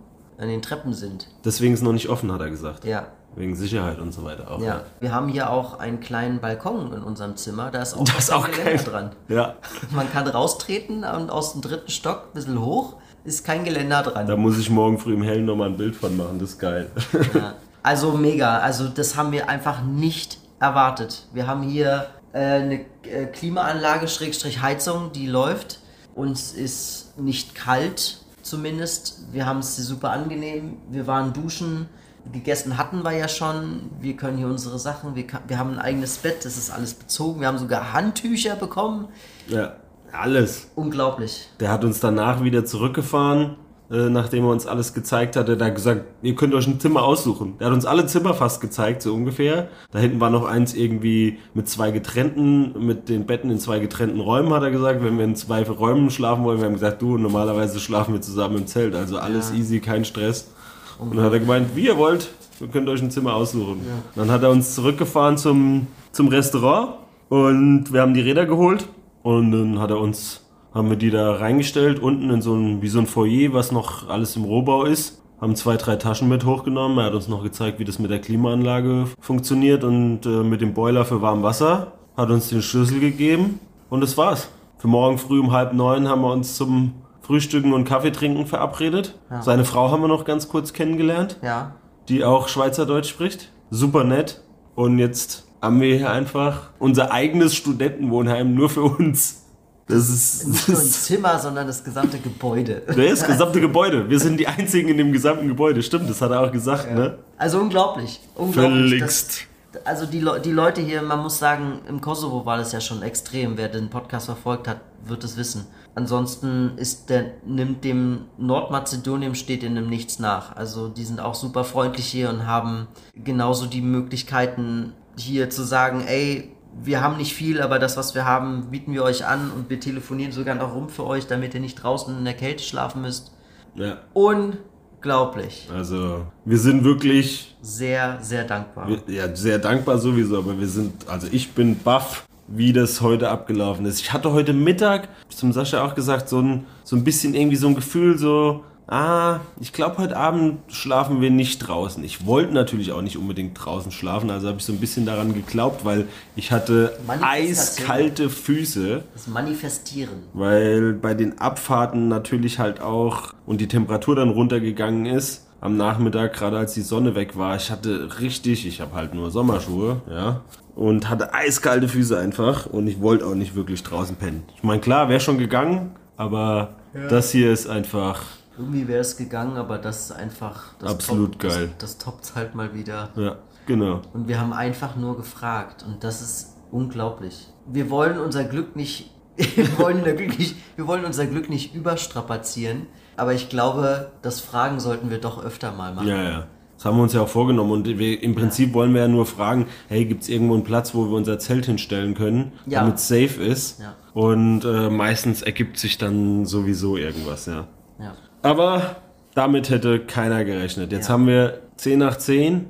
an 0.42 0.48
den 0.48 0.60
Treppen 0.60 0.92
sind. 0.92 1.28
Deswegen 1.44 1.72
ist 1.72 1.80
es 1.80 1.84
noch 1.84 1.92
nicht 1.92 2.08
offen, 2.08 2.32
hat 2.32 2.40
er 2.40 2.50
gesagt. 2.50 2.84
Ja. 2.84 3.06
Wegen 3.36 3.54
Sicherheit 3.56 3.98
und 3.98 4.12
so 4.12 4.24
weiter 4.24 4.50
auch. 4.50 4.60
Ja. 4.60 4.82
Wir 5.00 5.14
haben 5.14 5.28
hier 5.28 5.48
auch 5.50 5.78
einen 5.78 6.00
kleinen 6.00 6.40
Balkon 6.40 6.92
in 6.92 7.02
unserem 7.02 7.36
Zimmer. 7.36 7.70
Da 7.70 7.80
ist 7.80 7.94
auch, 7.94 8.04
Das 8.04 8.18
ist 8.24 8.32
auch 8.32 8.50
kein. 8.50 8.64
Geländer 8.64 8.82
dran. 8.82 9.10
Ja, 9.28 9.54
Man 9.90 10.12
kann 10.12 10.26
raustreten 10.26 11.04
und 11.04 11.30
aus 11.30 11.52
dem 11.52 11.62
dritten 11.62 11.90
Stock 11.90 12.24
ein 12.30 12.34
bisschen 12.34 12.60
hoch 12.60 12.96
ist 13.24 13.44
kein 13.44 13.64
Geländer 13.64 14.02
dran. 14.02 14.26
da 14.26 14.36
muss 14.36 14.58
ich 14.58 14.68
morgen 14.68 14.98
früh 14.98 15.14
im 15.14 15.22
Hellen 15.22 15.44
nochmal 15.44 15.68
ein 15.68 15.76
Bild 15.76 15.94
von 15.94 16.16
machen. 16.16 16.40
Das 16.40 16.50
ist 16.50 16.58
geil. 16.58 16.90
Ja. 17.34 17.54
Also 17.84 18.12
mega. 18.12 18.58
Also 18.58 18.88
das 18.88 19.16
haben 19.16 19.30
wir 19.32 19.48
einfach 19.48 19.82
nicht 19.82 20.38
erwartet. 20.58 21.26
Wir 21.32 21.46
haben 21.46 21.62
hier 21.62 22.06
äh, 22.32 22.38
eine 22.38 22.80
äh, 23.04 23.26
Klimaanlage, 23.32 24.08
Schrägstrich 24.08 24.60
Heizung, 24.60 25.12
die 25.12 25.28
läuft. 25.28 25.78
Uns 26.16 26.52
ist 26.52 27.16
nicht 27.18 27.54
kalt 27.54 28.21
zumindest. 28.52 29.32
Wir 29.32 29.46
haben 29.46 29.60
es 29.60 29.76
super 29.76 30.10
angenehm. 30.10 30.76
Wir 30.90 31.06
waren 31.06 31.32
duschen. 31.32 31.88
Gegessen 32.30 32.76
hatten 32.76 33.02
wir 33.02 33.12
ja 33.12 33.26
schon. 33.26 33.90
Wir 33.98 34.14
können 34.14 34.36
hier 34.36 34.46
unsere 34.46 34.78
Sachen. 34.78 35.14
Wir, 35.16 35.24
wir 35.48 35.58
haben 35.58 35.70
ein 35.70 35.78
eigenes 35.78 36.18
Bett. 36.18 36.44
Das 36.44 36.58
ist 36.58 36.70
alles 36.70 36.92
bezogen. 36.92 37.40
Wir 37.40 37.48
haben 37.48 37.56
sogar 37.56 37.94
Handtücher 37.94 38.54
bekommen. 38.56 39.08
Ja, 39.48 39.76
alles. 40.12 40.68
Unglaublich. 40.74 41.48
Der 41.60 41.70
hat 41.70 41.82
uns 41.82 42.00
danach 42.00 42.44
wieder 42.44 42.66
zurückgefahren, 42.66 43.56
äh, 43.90 44.08
nachdem 44.08 44.44
er 44.44 44.50
uns 44.50 44.66
alles 44.66 44.94
gezeigt 44.94 45.36
hatte. 45.36 45.58
Hat 45.62 45.74
gesagt, 45.74 46.04
ihr 46.22 46.34
könnt 46.34 46.54
euch 46.54 46.66
ein 46.66 46.80
Zimmer 46.80 47.02
aussuchen. 47.02 47.54
Der 47.58 47.66
hat 47.68 47.74
uns 47.74 47.84
alle 47.84 48.06
Zimmer 48.06 48.34
fast 48.34 48.60
gezeigt, 48.60 49.02
so 49.02 49.12
ungefähr. 49.14 49.68
Da 49.90 49.98
hinten 49.98 50.20
war 50.20 50.30
noch 50.30 50.44
eins 50.44 50.74
irgendwie 50.74 51.38
mit 51.54 51.68
zwei 51.68 51.90
getrennten, 51.90 52.86
mit 52.86 53.08
den 53.08 53.26
Betten 53.26 53.50
in 53.50 53.58
zwei 53.58 53.78
getrennten 53.78 54.20
Räumen, 54.20 54.52
hat 54.52 54.62
er 54.62 54.70
gesagt. 54.70 55.02
Wenn 55.04 55.18
wir 55.18 55.24
in 55.24 55.36
zwei 55.36 55.62
Räumen 55.62 56.10
schlafen 56.10 56.44
wollen, 56.44 56.58
wir 56.58 56.66
haben 56.66 56.74
gesagt, 56.74 57.02
du, 57.02 57.18
normalerweise 57.18 57.80
schlafen 57.80 58.14
wir 58.14 58.20
zusammen 58.20 58.58
im 58.58 58.66
Zelt. 58.66 58.94
Also 58.94 59.18
alles 59.18 59.50
Ja. 59.50 59.56
easy, 59.56 59.80
kein 59.80 60.04
Stress. 60.04 60.50
Und 60.98 61.16
dann 61.16 61.24
hat 61.24 61.32
er 61.32 61.40
gemeint, 61.40 61.74
wie 61.74 61.86
ihr 61.86 61.96
wollt, 61.98 62.28
ihr 62.60 62.68
könnt 62.68 62.88
euch 62.88 63.02
ein 63.02 63.10
Zimmer 63.10 63.34
aussuchen. 63.34 63.80
Dann 64.14 64.30
hat 64.30 64.42
er 64.42 64.50
uns 64.50 64.74
zurückgefahren 64.74 65.36
zum, 65.36 65.86
zum 66.12 66.28
Restaurant 66.28 66.94
und 67.28 67.92
wir 67.92 68.00
haben 68.02 68.14
die 68.14 68.20
Räder 68.20 68.46
geholt 68.46 68.86
und 69.22 69.50
dann 69.52 69.78
hat 69.80 69.90
er 69.90 69.98
uns, 69.98 70.41
haben 70.74 70.88
wir 70.88 70.96
die 70.96 71.10
da 71.10 71.32
reingestellt, 71.36 71.98
unten 72.00 72.30
in 72.30 72.42
so 72.42 72.54
ein, 72.54 72.82
wie 72.82 72.88
so 72.88 72.98
ein 72.98 73.06
Foyer, 73.06 73.52
was 73.52 73.72
noch 73.72 74.08
alles 74.08 74.36
im 74.36 74.44
Rohbau 74.44 74.84
ist. 74.84 75.22
Haben 75.40 75.56
zwei, 75.56 75.76
drei 75.76 75.96
Taschen 75.96 76.28
mit 76.28 76.44
hochgenommen. 76.46 76.98
Er 76.98 77.06
hat 77.06 77.14
uns 77.14 77.26
noch 77.28 77.42
gezeigt, 77.42 77.78
wie 77.80 77.84
das 77.84 77.98
mit 77.98 78.10
der 78.10 78.20
Klimaanlage 78.20 79.06
funktioniert 79.20 79.82
und 79.84 80.24
äh, 80.24 80.28
mit 80.44 80.60
dem 80.60 80.72
Boiler 80.72 81.04
für 81.04 81.20
warm 81.20 81.42
Wasser. 81.42 81.92
Hat 82.16 82.30
uns 82.30 82.48
den 82.48 82.62
Schlüssel 82.62 83.00
gegeben 83.00 83.58
und 83.90 84.00
das 84.02 84.16
war's. 84.16 84.48
Für 84.78 84.88
morgen 84.88 85.18
früh 85.18 85.40
um 85.40 85.50
halb 85.52 85.72
neun 85.72 86.08
haben 86.08 86.22
wir 86.22 86.32
uns 86.32 86.56
zum 86.56 86.92
Frühstücken 87.22 87.72
und 87.72 87.84
Kaffee 87.84 88.10
trinken 88.12 88.46
verabredet. 88.46 89.18
Seine 89.40 89.64
Frau 89.64 89.90
haben 89.90 90.00
wir 90.02 90.08
noch 90.08 90.24
ganz 90.24 90.48
kurz 90.48 90.72
kennengelernt, 90.72 91.38
Ja. 91.42 91.74
die 92.08 92.24
auch 92.24 92.48
Schweizerdeutsch 92.48 93.08
spricht. 93.08 93.50
Super 93.70 94.04
nett. 94.04 94.42
Und 94.74 94.98
jetzt 94.98 95.46
haben 95.60 95.80
wir 95.80 95.96
hier 95.96 96.10
einfach 96.10 96.70
unser 96.80 97.12
eigenes 97.12 97.54
Studentenwohnheim 97.54 98.54
nur 98.54 98.68
für 98.70 98.82
uns. 98.82 99.41
Das 99.88 100.08
ist, 100.08 100.46
Nicht 100.46 100.68
nur 100.68 100.78
ein 100.78 100.86
Zimmer, 100.86 101.38
sondern 101.38 101.66
das 101.66 101.82
gesamte 101.82 102.18
Gebäude. 102.18 102.82
das 102.96 103.26
gesamte 103.26 103.60
Gebäude. 103.60 104.08
Wir 104.08 104.20
sind 104.20 104.38
die 104.38 104.46
einzigen 104.46 104.88
in 104.88 104.96
dem 104.96 105.12
gesamten 105.12 105.48
Gebäude. 105.48 105.82
Stimmt, 105.82 106.08
das 106.08 106.20
hat 106.20 106.30
er 106.30 106.40
auch 106.40 106.52
gesagt, 106.52 106.92
ne? 106.94 107.18
Also 107.36 107.60
unglaublich. 107.60 108.20
unglaublich 108.34 108.90
Völligst. 108.90 109.46
Das, 109.72 109.86
also 109.86 110.06
die, 110.06 110.20
Le 110.20 110.40
die 110.40 110.52
Leute 110.52 110.80
hier, 110.80 111.02
man 111.02 111.20
muss 111.20 111.38
sagen, 111.38 111.80
im 111.88 112.00
Kosovo 112.00 112.46
war 112.46 112.58
das 112.58 112.72
ja 112.72 112.80
schon 112.80 113.02
extrem. 113.02 113.56
Wer 113.56 113.68
den 113.68 113.90
Podcast 113.90 114.26
verfolgt 114.26 114.68
hat, 114.68 114.80
wird 115.04 115.24
es 115.24 115.36
wissen. 115.36 115.66
Ansonsten 115.94 116.72
ist 116.76 117.10
der, 117.10 117.32
nimmt 117.44 117.84
dem 117.84 118.26
Nordmazedonien 118.38 119.34
steht 119.34 119.62
in 119.62 119.74
dem 119.74 119.88
nichts 119.88 120.18
nach. 120.18 120.56
Also 120.56 120.88
die 120.88 121.04
sind 121.04 121.20
auch 121.20 121.34
super 121.34 121.64
freundlich 121.64 122.06
hier 122.06 122.30
und 122.30 122.46
haben 122.46 122.88
genauso 123.14 123.66
die 123.66 123.82
Möglichkeiten 123.82 124.94
hier 125.16 125.50
zu 125.50 125.62
sagen, 125.62 126.02
ey, 126.06 126.52
wir 126.82 127.00
haben 127.02 127.16
nicht 127.16 127.34
viel, 127.34 127.60
aber 127.60 127.78
das, 127.78 127.96
was 127.96 128.14
wir 128.14 128.24
haben, 128.24 128.70
bieten 128.70 128.92
wir 128.94 129.02
euch 129.02 129.26
an 129.26 129.50
und 129.50 129.68
wir 129.70 129.78
telefonieren 129.80 130.32
sogar 130.32 130.54
noch 130.54 130.74
rum 130.74 130.88
für 130.88 131.04
euch, 131.04 131.26
damit 131.26 131.54
ihr 131.54 131.60
nicht 131.60 131.74
draußen 131.82 132.16
in 132.16 132.24
der 132.24 132.34
Kälte 132.34 132.62
schlafen 132.62 133.02
müsst. 133.02 133.32
Ja, 133.74 133.98
Unglaublich. 134.14 135.68
also 135.74 136.26
wir 136.44 136.58
sind 136.58 136.84
wirklich 136.84 137.56
Sehr, 137.62 138.18
sehr 138.20 138.44
dankbar. 138.44 138.88
Ja, 139.06 139.34
sehr 139.34 139.58
dankbar 139.58 139.98
sowieso, 139.98 140.38
aber 140.38 140.58
wir 140.58 140.68
sind, 140.68 141.08
also 141.08 141.26
ich 141.30 141.52
bin 141.52 141.78
baff, 141.78 142.26
wie 142.48 142.72
das 142.72 143.00
heute 143.00 143.30
abgelaufen 143.30 143.86
ist. 143.86 144.00
Ich 144.00 144.12
hatte 144.12 144.32
heute 144.32 144.52
Mittag, 144.52 145.08
zum 145.28 145.52
Sascha 145.52 145.84
auch 145.84 145.94
gesagt, 145.94 146.28
so 146.28 146.40
ein, 146.40 146.66
so 146.84 146.96
ein 146.96 147.04
bisschen 147.04 147.34
irgendwie 147.34 147.56
so 147.56 147.68
ein 147.68 147.74
Gefühl, 147.74 148.18
so, 148.18 148.64
ah, 148.86 149.40
ich 149.60 149.72
glaube, 149.72 149.98
heute 149.98 150.16
Abend 150.16 150.58
schlafen 150.68 151.20
wir 151.20 151.30
nicht 151.30 151.58
draußen. 151.58 152.02
Ich 152.04 152.26
wollte 152.26 152.52
natürlich 152.52 152.92
auch 152.92 153.02
nicht 153.02 153.16
unbedingt 153.16 153.58
draußen 153.62 153.92
schlafen, 153.92 154.30
also 154.30 154.48
habe 154.48 154.58
ich 154.58 154.64
so 154.64 154.72
ein 154.72 154.80
bisschen 154.80 155.06
daran 155.06 155.34
geglaubt, 155.34 155.84
weil 155.84 156.06
ich 156.36 156.52
hatte 156.52 156.98
eiskalte 157.20 158.28
Füße. 158.28 159.02
Das 159.14 159.26
Manifestieren. 159.26 160.24
Weil 160.32 160.92
bei 160.92 161.14
den 161.14 161.38
Abfahrten 161.38 162.08
natürlich 162.08 162.58
halt 162.58 162.80
auch 162.80 163.32
und 163.46 163.60
die 163.60 163.68
Temperatur 163.68 164.16
dann 164.16 164.30
runtergegangen 164.30 165.06
ist 165.06 165.46
am 165.60 165.76
Nachmittag, 165.76 166.32
gerade 166.32 166.58
als 166.58 166.74
die 166.74 166.80
Sonne 166.80 167.14
weg 167.14 167.36
war. 167.36 167.54
Ich 167.54 167.70
hatte 167.70 168.18
richtig, 168.18 168.66
ich 168.66 168.80
habe 168.80 168.94
halt 168.94 169.14
nur 169.14 169.30
Sommerschuhe, 169.30 170.02
ja, 170.10 170.40
und 170.74 171.08
hatte 171.08 171.34
eiskalte 171.34 171.88
Füße 171.88 172.18
einfach 172.18 172.66
und 172.66 172.88
ich 172.88 173.00
wollte 173.00 173.26
auch 173.26 173.34
nicht 173.34 173.54
wirklich 173.54 173.82
draußen 173.82 174.16
pennen. 174.16 174.42
Ich 174.56 174.64
meine, 174.64 174.80
klar, 174.80 175.08
wäre 175.08 175.20
schon 175.20 175.38
gegangen, 175.38 175.92
aber 176.16 176.74
das 177.08 177.30
hier 177.30 177.52
ist 177.52 177.68
einfach, 177.68 178.22
Irgendwie 178.58 178.86
wäre 178.88 179.00
es 179.00 179.16
gegangen, 179.16 179.56
aber 179.56 179.78
das 179.78 180.04
ist 180.06 180.12
einfach. 180.12 180.74
Das 180.78 180.90
Absolut 180.92 181.36
toppt- 181.36 181.48
geil. 181.48 181.70
Das, 181.78 181.96
das 181.96 182.04
toppt 182.04 182.32
halt 182.34 182.54
mal 182.54 182.74
wieder. 182.74 183.10
ja, 183.16 183.36
genau. 183.66 184.02
Und 184.12 184.28
wir 184.28 184.40
haben 184.40 184.52
einfach 184.52 184.96
nur 184.96 185.16
gefragt. 185.16 185.84
Und 185.86 186.04
das 186.04 186.20
ist 186.22 186.56
unglaublich. 186.70 187.48
Wir 187.66 187.88
wollen 187.90 188.18
unser 188.18 188.44
Glück 188.44 188.76
nicht. 188.76 189.10
Wir 189.56 189.78
wollen, 189.78 189.96
unser 190.00 190.12
Glück 190.12 190.38
nicht, 190.38 190.56
wir 190.76 190.86
wollen 190.86 191.06
unser 191.06 191.24
Glück 191.26 191.48
nicht 191.48 191.74
überstrapazieren. 191.74 192.86
Aber 193.16 193.32
ich 193.32 193.48
glaube, 193.48 194.12
das 194.20 194.40
Fragen 194.40 194.78
sollten 194.78 195.08
wir 195.10 195.18
doch 195.18 195.42
öfter 195.42 195.72
mal 195.72 195.94
machen. 195.94 196.06
Ja, 196.08 196.22
ja. 196.22 196.46
Das 196.76 196.84
haben 196.84 196.96
wir 196.98 197.02
uns 197.02 197.14
ja 197.14 197.22
auch 197.22 197.28
vorgenommen 197.28 197.70
und 197.72 197.86
wir, 197.86 198.22
im 198.22 198.34
Prinzip 198.34 198.74
wollen 198.74 198.92
wir 198.92 199.00
ja 199.02 199.08
nur 199.08 199.24
fragen, 199.24 199.66
hey, 199.88 200.04
gibt 200.04 200.22
es 200.24 200.28
irgendwo 200.28 200.52
einen 200.54 200.64
Platz, 200.64 200.94
wo 200.94 201.06
wir 201.08 201.16
unser 201.16 201.38
Zelt 201.38 201.64
hinstellen 201.64 202.14
können, 202.14 202.52
Ja. 202.66 202.80
damit 202.80 202.96
es 202.96 203.08
safe 203.08 203.42
ist? 203.42 203.80
Ja. 203.80 203.94
Und 204.12 204.64
äh, 204.66 204.90
meistens 204.90 205.40
ergibt 205.42 205.78
sich 205.78 205.96
dann 205.96 206.44
sowieso 206.44 206.96
irgendwas, 206.98 207.46
ja. 207.46 207.68
Ja. 208.00 208.12
Aber 208.42 208.96
damit 209.34 209.70
hätte 209.70 210.00
keiner 210.00 210.44
gerechnet. 210.44 210.92
Jetzt 210.92 211.08
Ja. 211.08 211.14
haben 211.14 211.26
wir 211.26 211.60
10 211.76 211.98
nach 211.98 212.16
10, 212.16 212.66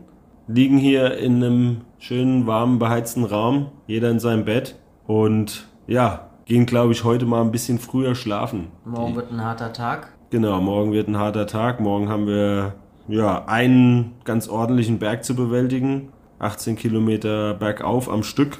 liegen 0.46 0.78
hier 0.78 1.16
in 1.18 1.36
einem 1.42 1.80
schönen, 1.98 2.46
warmen, 2.46 2.78
beheizten 2.78 3.24
Raum, 3.24 3.68
jeder 3.86 4.10
in 4.10 4.20
seinem 4.20 4.44
Bett. 4.44 4.76
Und 5.06 5.66
ja, 5.86 6.28
gehen, 6.44 6.66
glaube 6.66 6.92
ich, 6.92 7.04
heute 7.04 7.26
mal 7.26 7.40
ein 7.42 7.50
bisschen 7.52 7.78
früher 7.78 8.14
schlafen. 8.14 8.68
Morgen 8.84 9.16
wird 9.16 9.30
ein 9.32 9.44
harter 9.44 9.72
Tag. 9.72 10.08
Genau, 10.30 10.60
morgen 10.60 10.92
wird 10.92 11.08
ein 11.08 11.18
harter 11.18 11.46
Tag. 11.46 11.80
Morgen 11.80 12.08
haben 12.08 12.26
wir 12.26 12.74
ja 13.08 13.44
einen 13.46 14.12
ganz 14.24 14.48
ordentlichen 14.48 14.98
Berg 14.98 15.24
zu 15.24 15.34
bewältigen. 15.34 16.08
18 16.38 16.76
Kilometer 16.76 17.54
bergauf 17.54 18.08
am 18.10 18.22
Stück. 18.22 18.58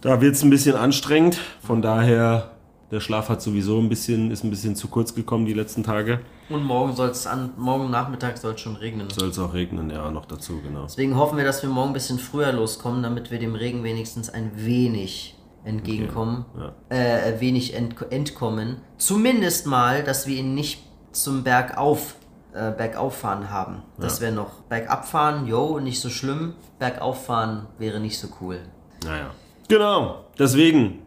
Da 0.00 0.20
wird 0.20 0.34
es 0.34 0.42
ein 0.42 0.50
bisschen 0.50 0.76
anstrengend. 0.76 1.38
Von 1.60 1.82
daher, 1.82 2.50
der 2.90 3.00
Schlaf 3.00 3.28
hat 3.28 3.42
sowieso 3.42 3.78
ein 3.78 3.88
bisschen, 3.88 4.30
ist 4.30 4.44
ein 4.44 4.50
bisschen 4.50 4.74
zu 4.76 4.88
kurz 4.88 5.14
gekommen 5.14 5.44
die 5.46 5.52
letzten 5.54 5.82
Tage. 5.82 6.20
Und 6.48 6.64
morgen 6.64 6.94
soll 6.94 7.08
es 7.10 7.26
an, 7.26 7.50
morgen 7.56 7.90
Nachmittag 7.90 8.38
soll 8.38 8.54
es 8.54 8.60
schon 8.60 8.76
regnen. 8.76 9.08
Soll 9.10 9.28
es 9.28 9.38
auch 9.38 9.52
regnen, 9.52 9.90
ja, 9.90 10.10
noch 10.10 10.24
dazu, 10.24 10.60
genau. 10.62 10.84
Deswegen 10.84 11.16
hoffen 11.16 11.36
wir, 11.36 11.44
dass 11.44 11.62
wir 11.62 11.68
morgen 11.68 11.90
ein 11.90 11.94
bisschen 11.94 12.18
früher 12.18 12.52
loskommen, 12.52 13.02
damit 13.02 13.30
wir 13.30 13.38
dem 13.38 13.54
Regen 13.54 13.84
wenigstens 13.84 14.30
ein 14.30 14.52
wenig 14.54 15.36
entgegenkommen. 15.64 16.46
Okay, 16.54 16.70
Äh, 16.88 17.40
wenig 17.40 17.74
ent 17.74 17.96
entkommen. 18.10 18.78
Zumindest 18.96 19.66
mal, 19.66 20.02
dass 20.02 20.26
wir 20.26 20.36
ihn 20.38 20.54
nicht 20.54 20.82
zum 21.12 21.44
Bergauf, 21.44 22.14
äh, 22.54 22.70
Bergauffahren 22.72 23.50
haben. 23.50 23.82
Das 23.98 24.20
wäre 24.22 24.32
noch 24.32 24.62
Bergabfahren, 24.68 25.46
jo, 25.46 25.78
nicht 25.80 26.00
so 26.00 26.08
schlimm. 26.08 26.54
Bergauffahren 26.78 27.66
wäre 27.78 28.00
nicht 28.00 28.18
so 28.18 28.28
cool. 28.40 28.60
Naja. 29.04 29.30
Genau, 29.68 30.24
deswegen 30.38 31.00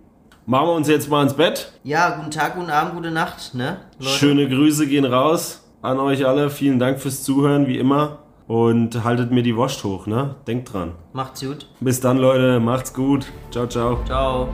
machen 0.45 0.67
wir 0.67 0.73
uns 0.73 0.87
jetzt 0.87 1.09
mal 1.09 1.23
ins 1.23 1.33
Bett. 1.33 1.71
Ja, 1.83 2.11
guten 2.11 2.31
Tag, 2.31 2.55
guten 2.55 2.69
Abend, 2.69 2.95
gute 2.95 3.11
Nacht, 3.11 3.53
ne? 3.53 3.77
Leute? 3.99 4.11
Schöne 4.11 4.49
Grüße 4.49 4.87
gehen 4.87 5.05
raus 5.05 5.61
an 5.81 5.99
euch 5.99 6.25
alle. 6.25 6.49
Vielen 6.49 6.79
Dank 6.79 6.99
fürs 6.99 7.23
Zuhören, 7.23 7.67
wie 7.67 7.77
immer. 7.77 8.19
Und 8.47 9.03
haltet 9.03 9.31
mir 9.31 9.43
die 9.43 9.55
Wurst 9.55 9.83
hoch, 9.83 10.07
ne? 10.07 10.35
Denkt 10.45 10.73
dran. 10.73 10.91
Macht's 11.13 11.41
gut. 11.41 11.67
Bis 11.79 12.01
dann, 12.01 12.17
Leute. 12.17 12.59
Macht's 12.59 12.93
gut. 12.93 13.25
Ciao, 13.49 13.65
ciao. 13.67 13.99
Ciao. 14.05 14.49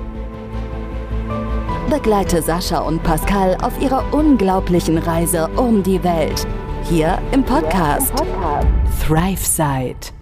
Begleite 1.89 2.41
Sascha 2.41 2.79
und 2.79 3.01
Pascal 3.01 3.57
auf 3.61 3.81
ihrer 3.81 4.03
unglaublichen 4.13 4.97
Reise 4.97 5.47
um 5.55 5.81
die 5.81 6.03
Welt. 6.03 6.45
Hier 6.83 7.17
im 7.31 7.43
Podcast 7.43 8.13
ThriveSide. 9.01 10.16